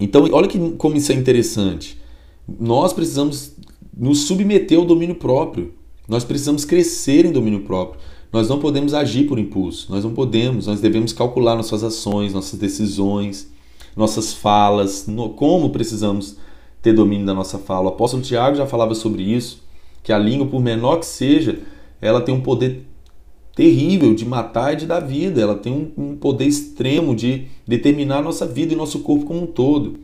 Então, 0.00 0.28
olha 0.32 0.46
que, 0.46 0.58
como 0.78 0.96
isso 0.96 1.10
é 1.10 1.14
interessante. 1.14 1.98
Nós 2.58 2.92
precisamos 2.92 3.56
nos 3.94 4.20
submeter 4.20 4.78
ao 4.78 4.84
domínio 4.84 5.16
próprio. 5.16 5.74
Nós 6.08 6.24
precisamos 6.24 6.64
crescer 6.64 7.26
em 7.26 7.32
domínio 7.32 7.60
próprio. 7.60 8.00
Nós 8.32 8.48
não 8.48 8.60
podemos 8.60 8.94
agir 8.94 9.24
por 9.26 9.38
impulso. 9.38 9.90
Nós 9.90 10.04
não 10.04 10.14
podemos. 10.14 10.66
Nós 10.68 10.80
devemos 10.80 11.12
calcular 11.12 11.56
nossas 11.56 11.82
ações, 11.82 12.32
nossas 12.32 12.58
decisões, 12.58 13.50
nossas 13.98 14.32
falas, 14.32 15.06
no, 15.06 15.30
como 15.30 15.70
precisamos 15.70 16.36
ter 16.80 16.92
domínio 16.92 17.26
da 17.26 17.34
nossa 17.34 17.58
fala. 17.58 17.86
O 17.86 17.88
apóstolo 17.88 18.22
Tiago 18.22 18.56
já 18.56 18.66
falava 18.66 18.94
sobre 18.94 19.22
isso 19.22 19.66
que 20.02 20.12
a 20.12 20.18
língua, 20.18 20.46
por 20.46 20.62
menor 20.62 21.00
que 21.00 21.06
seja, 21.06 21.58
ela 22.00 22.20
tem 22.20 22.34
um 22.34 22.40
poder 22.40 22.86
terrível 23.54 24.14
de 24.14 24.24
matar 24.24 24.72
e 24.72 24.76
de 24.76 24.86
dar 24.86 25.00
vida. 25.00 25.40
Ela 25.40 25.56
tem 25.56 25.72
um, 25.72 26.10
um 26.10 26.16
poder 26.16 26.46
extremo 26.46 27.14
de 27.14 27.48
determinar 27.66 28.18
a 28.18 28.22
nossa 28.22 28.46
vida 28.46 28.72
e 28.72 28.76
nosso 28.76 29.00
corpo 29.00 29.26
como 29.26 29.42
um 29.42 29.46
todo. 29.46 29.98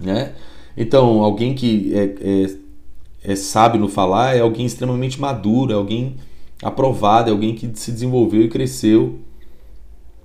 Né? 0.00 0.34
Então, 0.76 1.22
alguém 1.22 1.54
que 1.54 1.92
é, 1.94 2.14
é, 2.20 3.32
é 3.32 3.36
sábio 3.36 3.78
no 3.78 3.88
falar 3.88 4.34
é 4.34 4.40
alguém 4.40 4.64
extremamente 4.64 5.20
maduro, 5.20 5.72
é 5.72 5.74
alguém 5.74 6.16
aprovado, 6.62 7.28
é 7.28 7.32
alguém 7.32 7.54
que 7.54 7.70
se 7.74 7.92
desenvolveu 7.92 8.42
e 8.42 8.48
cresceu. 8.48 9.18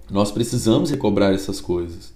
Nós 0.10 0.32
precisamos 0.32 0.90
recobrar 0.90 1.34
essas 1.34 1.60
coisas. 1.60 2.13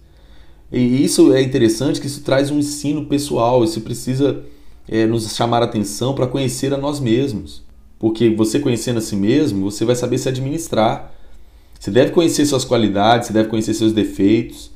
E 0.72 1.04
isso 1.04 1.34
é 1.34 1.42
interessante 1.42 2.02
que 2.02 2.08
isso 2.08 2.22
traz 2.22 2.52
um 2.52 2.60
ensino 2.60 3.06
pessoal, 3.06 3.64
isso 3.64 3.82
precisa 3.82 4.44
é, 4.88 5.06
nos 5.06 5.34
chamar 5.36 5.62
a 5.62 5.66
atenção 5.66 6.14
para 6.14 6.28
conhecer 6.28 6.74
a 6.74 6.78
nós 6.78 7.00
mesmos. 7.00 7.64
Porque 8.00 8.30
você 8.30 8.60
conhecendo 8.60 8.98
a 8.98 9.02
si 9.02 9.16
mesmo, 9.16 9.72
você 9.72 9.86
vai 9.86 9.96
saber 9.96 10.18
se 10.18 10.30
administrar. 10.30 11.14
Você 11.80 11.92
deve 11.92 12.12
conhecer 12.12 12.46
suas 12.46 12.66
qualidades, 12.66 13.28
você 13.28 13.34
deve 13.34 13.50
conhecer 13.50 13.74
seus 13.74 13.94
defeitos, 13.94 14.72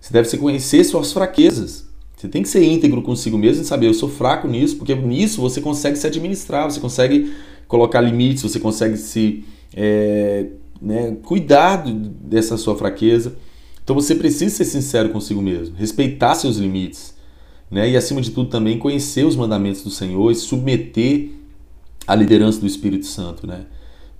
você 0.00 0.12
deve 0.12 0.36
conhecer 0.36 0.84
suas 0.84 1.12
fraquezas. 1.12 1.84
Você 2.16 2.28
tem 2.28 2.42
que 2.42 2.48
ser 2.48 2.64
íntegro 2.64 3.02
consigo 3.02 3.36
mesmo 3.36 3.62
e 3.62 3.66
saber, 3.66 3.86
eu 3.86 3.94
sou 3.94 4.08
fraco 4.08 4.48
nisso, 4.48 4.76
porque 4.76 4.94
nisso 4.94 5.40
você 5.40 5.60
consegue 5.60 5.98
se 5.98 6.06
administrar, 6.06 6.70
você 6.70 6.80
consegue 6.80 7.34
colocar 7.68 8.00
limites, 8.00 8.42
você 8.42 8.58
consegue 8.58 8.96
se 8.96 9.44
é, 9.76 10.46
né, 10.80 11.16
cuidar 11.22 11.84
dessa 11.86 12.56
sua 12.56 12.76
fraqueza. 12.76 13.36
Então 13.84 13.94
você 13.94 14.14
precisa 14.14 14.56
ser 14.56 14.64
sincero 14.64 15.10
consigo 15.10 15.40
mesmo, 15.40 15.76
respeitar 15.76 16.34
seus 16.34 16.56
limites 16.56 17.14
né? 17.70 17.90
E 17.90 17.96
acima 17.96 18.20
de 18.20 18.30
tudo 18.30 18.48
também 18.48 18.78
conhecer 18.78 19.26
os 19.26 19.36
mandamentos 19.36 19.82
do 19.82 19.90
Senhor 19.90 20.30
e 20.30 20.34
submeter 20.34 21.30
à 22.06 22.14
liderança 22.14 22.60
do 22.60 22.66
Espírito 22.66 23.06
Santo, 23.06 23.46
né? 23.46 23.66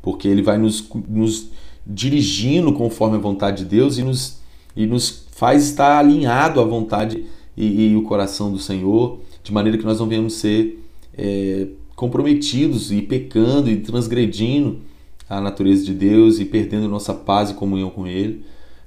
Porque 0.03 0.27
ele 0.27 0.43
vai 0.43 0.59
nos, 0.59 0.87
nos 1.09 1.51
dirigindo 1.87 2.73
conforme 2.73 3.17
a 3.17 3.21
vontade 3.21 3.59
de 3.59 3.71
Deus 3.71 3.97
e 3.97 4.03
nos, 4.03 4.41
e 4.75 4.87
nos 4.87 5.27
faz 5.31 5.65
estar 5.65 5.99
alinhado 5.99 6.61
à 6.61 6.65
vontade 6.65 7.27
e, 7.57 7.91
e 7.91 7.97
o 7.97 8.03
coração 8.03 8.51
do 8.51 8.59
Senhor, 8.59 9.21
de 9.43 9.53
maneira 9.53 9.79
que 9.79 9.85
nós 9.85 10.01
não 10.01 10.09
venhamos 10.09 10.35
ser 10.35 10.83
é, 11.17 11.69
comprometidos 11.95 12.91
e 12.91 13.03
pecando 13.03 13.71
e 13.71 13.77
transgredindo 13.77 14.81
a 15.29 15.41
natureza 15.41 15.85
de 15.85 15.95
Deus 15.95 16.41
e 16.41 16.45
perdendo 16.45 16.89
nossa 16.89 17.15
paz 17.15 17.51
e 17.51 17.55
comunhão 17.55 17.89
com 17.89 18.07
Ele. 18.07 18.45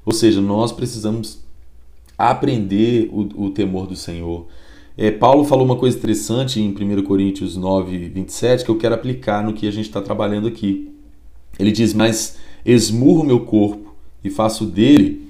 Ou 0.07 0.13
seja, 0.13 0.39
nós 0.39 0.71
precisamos 0.71 1.39
aprender 2.17 3.09
o, 3.11 3.47
o 3.47 3.49
temor 3.49 3.85
do 3.85 3.95
Senhor. 3.97 4.47
É, 4.97 5.11
Paulo 5.11 5.43
falou 5.43 5.65
uma 5.65 5.75
coisa 5.75 5.97
interessante 5.97 6.61
em 6.61 6.69
1 6.69 7.03
Coríntios 7.03 7.57
9, 7.57 8.07
27 8.07 8.63
que 8.63 8.71
eu 8.71 8.77
quero 8.77 8.95
aplicar 8.95 9.43
no 9.43 9.51
que 9.51 9.67
a 9.67 9.71
gente 9.71 9.87
está 9.87 10.01
trabalhando 10.01 10.47
aqui. 10.47 10.89
Ele 11.59 11.73
diz: 11.73 11.93
Mas 11.93 12.37
esmurro 12.65 13.25
meu 13.25 13.41
corpo 13.41 13.97
e 14.23 14.29
faço 14.29 14.65
dele 14.65 15.27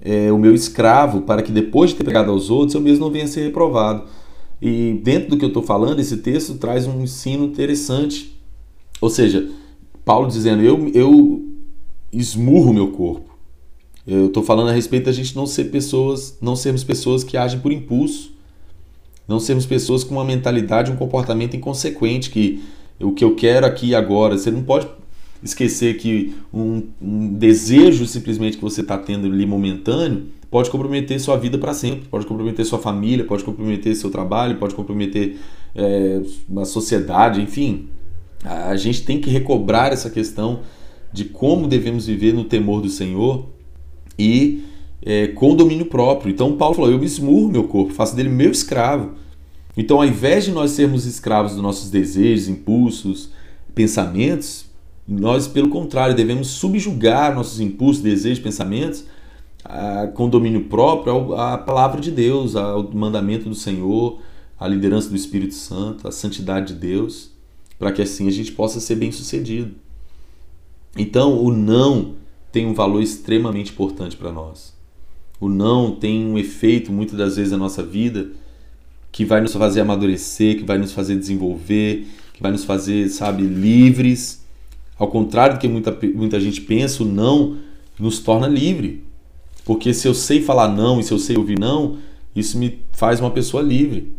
é, 0.00 0.30
o 0.30 0.38
meu 0.38 0.54
escravo, 0.54 1.22
para 1.22 1.42
que 1.42 1.50
depois 1.50 1.90
de 1.90 1.96
ter 1.96 2.04
pregado 2.04 2.30
aos 2.30 2.50
outros 2.50 2.76
eu 2.76 2.80
mesmo 2.80 3.06
não 3.06 3.10
venha 3.10 3.24
a 3.24 3.28
ser 3.28 3.42
reprovado. 3.42 4.04
E 4.62 5.00
dentro 5.02 5.30
do 5.30 5.36
que 5.36 5.44
eu 5.44 5.48
estou 5.48 5.62
falando, 5.64 5.98
esse 5.98 6.18
texto 6.18 6.54
traz 6.54 6.86
um 6.86 7.02
ensino 7.02 7.46
interessante. 7.46 8.40
Ou 9.00 9.10
seja, 9.10 9.50
Paulo 10.04 10.28
dizendo: 10.28 10.62
Eu, 10.62 10.88
eu 10.94 11.44
esmurro 12.12 12.72
meu 12.72 12.92
corpo. 12.92 13.33
Eu 14.06 14.26
estou 14.26 14.42
falando 14.42 14.68
a 14.68 14.72
respeito 14.72 15.06
da 15.06 15.12
gente 15.12 15.34
não 15.34 15.46
ser 15.46 15.64
pessoas, 15.64 16.36
não 16.40 16.54
sermos 16.54 16.84
pessoas 16.84 17.24
que 17.24 17.36
agem 17.36 17.60
por 17.60 17.72
impulso, 17.72 18.32
não 19.26 19.40
sermos 19.40 19.64
pessoas 19.64 20.04
com 20.04 20.14
uma 20.14 20.24
mentalidade, 20.24 20.90
um 20.90 20.96
comportamento 20.96 21.56
inconsequente, 21.56 22.30
que 22.30 22.62
o 23.00 23.12
que 23.12 23.24
eu 23.24 23.34
quero 23.34 23.66
aqui 23.66 23.88
e 23.88 23.94
agora, 23.94 24.36
você 24.36 24.50
não 24.50 24.62
pode 24.62 24.86
esquecer 25.42 25.96
que 25.96 26.34
um, 26.52 26.82
um 27.00 27.32
desejo 27.34 28.06
simplesmente 28.06 28.56
que 28.56 28.62
você 28.62 28.80
está 28.80 28.96
tendo 28.96 29.26
ali 29.26 29.44
momentâneo 29.44 30.26
pode 30.50 30.70
comprometer 30.70 31.18
sua 31.20 31.36
vida 31.36 31.58
para 31.58 31.74
sempre, 31.74 32.08
pode 32.08 32.26
comprometer 32.26 32.64
sua 32.64 32.78
família, 32.78 33.24
pode 33.24 33.42
comprometer 33.42 33.94
seu 33.96 34.10
trabalho, 34.10 34.56
pode 34.56 34.74
comprometer 34.74 35.36
é, 35.74 36.20
a 36.56 36.64
sociedade, 36.64 37.40
enfim. 37.40 37.88
A 38.44 38.76
gente 38.76 39.02
tem 39.02 39.20
que 39.20 39.30
recobrar 39.30 39.92
essa 39.92 40.08
questão 40.08 40.60
de 41.12 41.24
como 41.24 41.66
devemos 41.66 42.06
viver 42.06 42.32
no 42.32 42.44
temor 42.44 42.80
do 42.80 42.88
Senhor 42.88 43.46
e 44.18 44.64
é, 45.02 45.28
com 45.28 45.54
domínio 45.54 45.86
próprio. 45.86 46.32
Então 46.32 46.56
Paulo 46.56 46.74
falou: 46.74 46.90
Eu 46.90 46.98
me 46.98 47.06
esmurro 47.06 47.48
meu 47.48 47.64
corpo, 47.64 47.92
faço 47.92 48.16
dele 48.16 48.28
meu 48.28 48.50
escravo. 48.50 49.12
Então, 49.76 49.96
ao 49.96 50.04
invés 50.06 50.44
de 50.44 50.52
nós 50.52 50.70
sermos 50.70 51.04
escravos 51.04 51.52
dos 51.52 51.60
nossos 51.60 51.90
desejos, 51.90 52.48
impulsos, 52.48 53.30
pensamentos, 53.74 54.66
nós, 55.06 55.48
pelo 55.48 55.68
contrário, 55.68 56.14
devemos 56.14 56.48
subjugar 56.48 57.34
nossos 57.34 57.60
impulsos, 57.60 58.02
desejos, 58.02 58.38
pensamentos 58.38 59.04
a, 59.64 60.06
com 60.14 60.28
domínio 60.28 60.64
próprio 60.64 61.34
à 61.34 61.58
palavra 61.58 62.00
de 62.00 62.10
Deus, 62.10 62.54
ao 62.54 62.88
mandamento 62.92 63.48
do 63.48 63.54
Senhor, 63.54 64.20
à 64.58 64.68
liderança 64.68 65.08
do 65.08 65.16
Espírito 65.16 65.54
Santo, 65.54 66.06
à 66.06 66.12
santidade 66.12 66.72
de 66.72 66.80
Deus, 66.80 67.32
para 67.78 67.90
que 67.90 68.00
assim 68.00 68.28
a 68.28 68.30
gente 68.30 68.52
possa 68.52 68.78
ser 68.78 68.94
bem 68.94 69.10
sucedido. 69.10 69.74
Então, 70.96 71.42
o 71.44 71.52
não 71.52 72.14
tem 72.54 72.66
um 72.66 72.72
valor 72.72 73.02
extremamente 73.02 73.72
importante 73.72 74.16
para 74.16 74.30
nós. 74.30 74.72
O 75.40 75.48
não 75.48 75.90
tem 75.90 76.24
um 76.24 76.38
efeito 76.38 76.92
muitas 76.92 77.18
das 77.18 77.34
vezes 77.34 77.50
na 77.50 77.58
nossa 77.58 77.82
vida 77.82 78.30
que 79.10 79.24
vai 79.24 79.40
nos 79.40 79.52
fazer 79.52 79.80
amadurecer, 79.80 80.58
que 80.58 80.64
vai 80.64 80.78
nos 80.78 80.92
fazer 80.92 81.16
desenvolver, 81.16 82.06
que 82.32 82.40
vai 82.40 82.52
nos 82.52 82.64
fazer, 82.64 83.08
sabe, 83.08 83.42
livres. 83.42 84.44
Ao 84.96 85.08
contrário 85.08 85.56
do 85.56 85.60
que 85.60 85.66
muita, 85.66 85.98
muita 86.14 86.38
gente 86.38 86.60
pensa, 86.60 87.02
o 87.02 87.06
não 87.06 87.58
nos 87.98 88.20
torna 88.20 88.46
livre. 88.46 89.02
Porque 89.64 89.92
se 89.92 90.06
eu 90.06 90.14
sei 90.14 90.40
falar 90.40 90.68
não 90.68 91.00
e 91.00 91.02
se 91.02 91.10
eu 91.12 91.18
sei 91.18 91.36
ouvir 91.36 91.58
não, 91.58 91.98
Isso 92.36 92.56
me 92.56 92.80
faz 92.92 93.18
uma 93.18 93.32
pessoa 93.32 93.62
livre. 93.62 94.12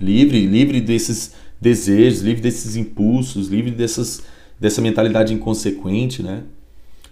Livre, 0.00 0.46
livre 0.46 0.80
desses 0.80 1.34
desejos, 1.60 2.22
livre 2.22 2.40
desses 2.40 2.74
impulsos, 2.76 3.48
livre 3.48 3.70
dessas, 3.70 4.22
dessa 4.58 4.80
mentalidade 4.80 5.34
inconsequente, 5.34 6.22
né? 6.22 6.44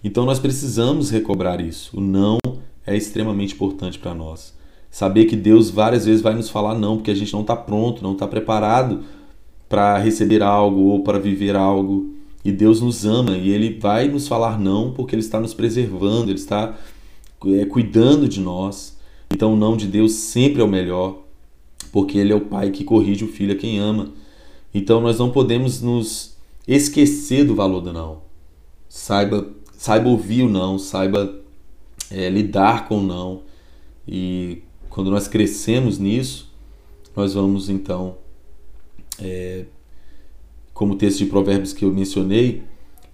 Então 0.03 0.25
nós 0.25 0.39
precisamos 0.39 1.09
recobrar 1.09 1.59
isso. 1.59 1.97
O 1.97 2.01
não 2.01 2.37
é 2.85 2.95
extremamente 2.95 3.53
importante 3.53 3.99
para 3.99 4.13
nós. 4.13 4.53
Saber 4.89 5.25
que 5.25 5.35
Deus 5.35 5.69
várias 5.69 6.05
vezes 6.05 6.21
vai 6.21 6.33
nos 6.33 6.49
falar 6.49 6.75
não, 6.75 6.97
porque 6.97 7.11
a 7.11 7.15
gente 7.15 7.33
não 7.33 7.41
está 7.41 7.55
pronto, 7.55 8.01
não 8.01 8.13
está 8.13 8.27
preparado 8.27 9.03
para 9.67 9.99
receber 9.99 10.41
algo 10.41 10.81
ou 10.85 11.03
para 11.03 11.19
viver 11.19 11.55
algo. 11.55 12.13
E 12.43 12.51
Deus 12.51 12.81
nos 12.81 13.05
ama 13.05 13.37
e 13.37 13.49
Ele 13.49 13.77
vai 13.77 14.07
nos 14.07 14.27
falar 14.27 14.57
não 14.57 14.91
porque 14.91 15.13
Ele 15.13 15.21
está 15.21 15.39
nos 15.39 15.53
preservando, 15.53 16.31
Ele 16.31 16.39
está 16.39 16.75
é, 17.45 17.65
cuidando 17.65 18.27
de 18.27 18.39
nós. 18.39 18.97
Então 19.29 19.53
o 19.53 19.57
não 19.57 19.77
de 19.77 19.85
Deus 19.85 20.13
sempre 20.13 20.61
é 20.61 20.63
o 20.65 20.67
melhor, 20.67 21.21
porque 21.91 22.17
Ele 22.17 22.31
é 22.31 22.35
o 22.35 22.41
Pai 22.41 22.71
que 22.71 22.83
corrige 22.83 23.25
o 23.25 23.27
filho 23.27 23.53
a 23.53 23.57
quem 23.57 23.77
ama. 23.77 24.09
Então 24.73 25.01
nós 25.01 25.19
não 25.19 25.29
podemos 25.29 25.81
nos 25.81 26.35
esquecer 26.67 27.45
do 27.45 27.55
valor 27.55 27.81
do 27.81 27.93
não. 27.93 28.21
Saiba, 28.87 29.47
saiba 29.79 30.09
ouvir 30.09 30.43
o 30.43 30.49
não, 30.49 30.77
saiba 30.77 31.39
é, 32.11 32.29
lidar 32.29 32.85
com 32.85 32.97
o 32.97 33.01
não. 33.01 33.43
E 34.05 34.61
quando 34.89 35.09
nós 35.09 35.25
crescemos 35.25 35.97
nisso, 35.97 36.53
nós 37.15 37.33
vamos 37.33 37.69
então, 37.69 38.17
é, 39.17 39.63
como 40.73 40.95
o 40.95 40.97
texto 40.97 41.19
de 41.19 41.27
Provérbios 41.27 41.71
que 41.71 41.85
eu 41.85 41.93
mencionei, 41.93 42.61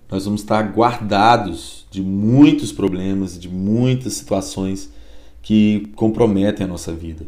nós 0.10 0.26
vamos 0.26 0.42
estar 0.42 0.64
guardados 0.74 1.86
de 1.92 2.02
muitos 2.02 2.72
problemas, 2.72 3.40
de 3.40 3.48
muitas 3.48 4.14
situações 4.14 4.92
que 5.44 5.92
comprometem 5.96 6.66
a 6.66 6.68
nossa 6.68 6.92
vida. 6.92 7.28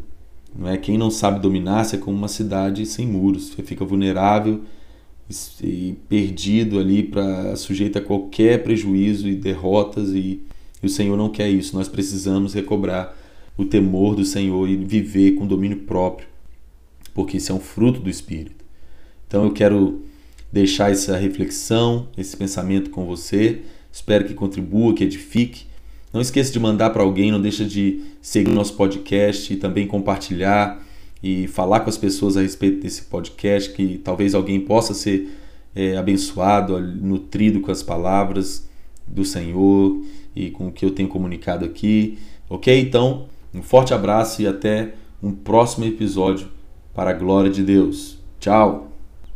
Não 0.52 0.68
é? 0.68 0.76
Quem 0.76 0.98
não 0.98 1.12
sabe 1.12 1.38
dominar-se 1.38 1.94
é 1.94 1.98
como 1.98 2.16
uma 2.16 2.26
cidade 2.26 2.84
sem 2.84 3.06
muros. 3.06 3.50
Você 3.50 3.62
fica 3.62 3.84
vulnerável 3.84 4.62
perdido 6.08 6.78
ali 6.78 7.02
para 7.02 7.54
sujeito 7.56 7.98
a 7.98 8.00
qualquer 8.00 8.62
prejuízo 8.62 9.28
e 9.28 9.34
derrotas 9.34 10.10
e, 10.10 10.40
e 10.82 10.86
o 10.86 10.88
Senhor 10.88 11.16
não 11.16 11.28
quer 11.28 11.48
isso. 11.48 11.76
Nós 11.76 11.88
precisamos 11.88 12.54
recobrar 12.54 13.16
o 13.56 13.64
temor 13.64 14.14
do 14.14 14.24
Senhor 14.24 14.68
e 14.68 14.76
viver 14.76 15.32
com 15.32 15.46
domínio 15.46 15.78
próprio, 15.78 16.28
porque 17.12 17.36
isso 17.36 17.52
é 17.52 17.54
um 17.54 17.60
fruto 17.60 18.00
do 18.00 18.08
Espírito. 18.08 18.64
Então 19.26 19.44
eu 19.44 19.52
quero 19.52 20.02
deixar 20.50 20.90
essa 20.90 21.16
reflexão, 21.16 22.08
esse 22.16 22.36
pensamento 22.36 22.88
com 22.88 23.04
você. 23.04 23.60
Espero 23.92 24.24
que 24.24 24.32
contribua, 24.32 24.94
que 24.94 25.04
edifique. 25.04 25.66
Não 26.12 26.20
esqueça 26.22 26.50
de 26.50 26.58
mandar 26.58 26.90
para 26.90 27.02
alguém, 27.02 27.30
não 27.30 27.40
deixa 27.40 27.64
de 27.64 28.00
seguir 28.22 28.50
nosso 28.50 28.74
podcast 28.74 29.52
e 29.52 29.56
também 29.56 29.86
compartilhar 29.86 30.82
e 31.22 31.48
falar 31.48 31.80
com 31.80 31.90
as 31.90 31.96
pessoas 31.96 32.36
a 32.36 32.42
respeito 32.42 32.80
desse 32.80 33.02
podcast, 33.02 33.72
que 33.72 33.98
talvez 33.98 34.34
alguém 34.34 34.60
possa 34.60 34.94
ser 34.94 35.28
é, 35.74 35.96
abençoado, 35.96 36.78
nutrido 36.80 37.60
com 37.60 37.70
as 37.70 37.82
palavras 37.82 38.68
do 39.06 39.24
Senhor 39.24 40.00
e 40.34 40.50
com 40.50 40.68
o 40.68 40.72
que 40.72 40.84
eu 40.84 40.90
tenho 40.90 41.08
comunicado 41.08 41.64
aqui, 41.64 42.18
ok? 42.48 42.78
Então, 42.80 43.26
um 43.54 43.62
forte 43.62 43.92
abraço 43.94 44.42
e 44.42 44.46
até 44.46 44.94
um 45.22 45.32
próximo 45.32 45.84
episódio 45.84 46.48
para 46.94 47.10
a 47.10 47.14
glória 47.14 47.50
de 47.50 47.62
Deus. 47.62 48.18
Tchau! 48.38 48.87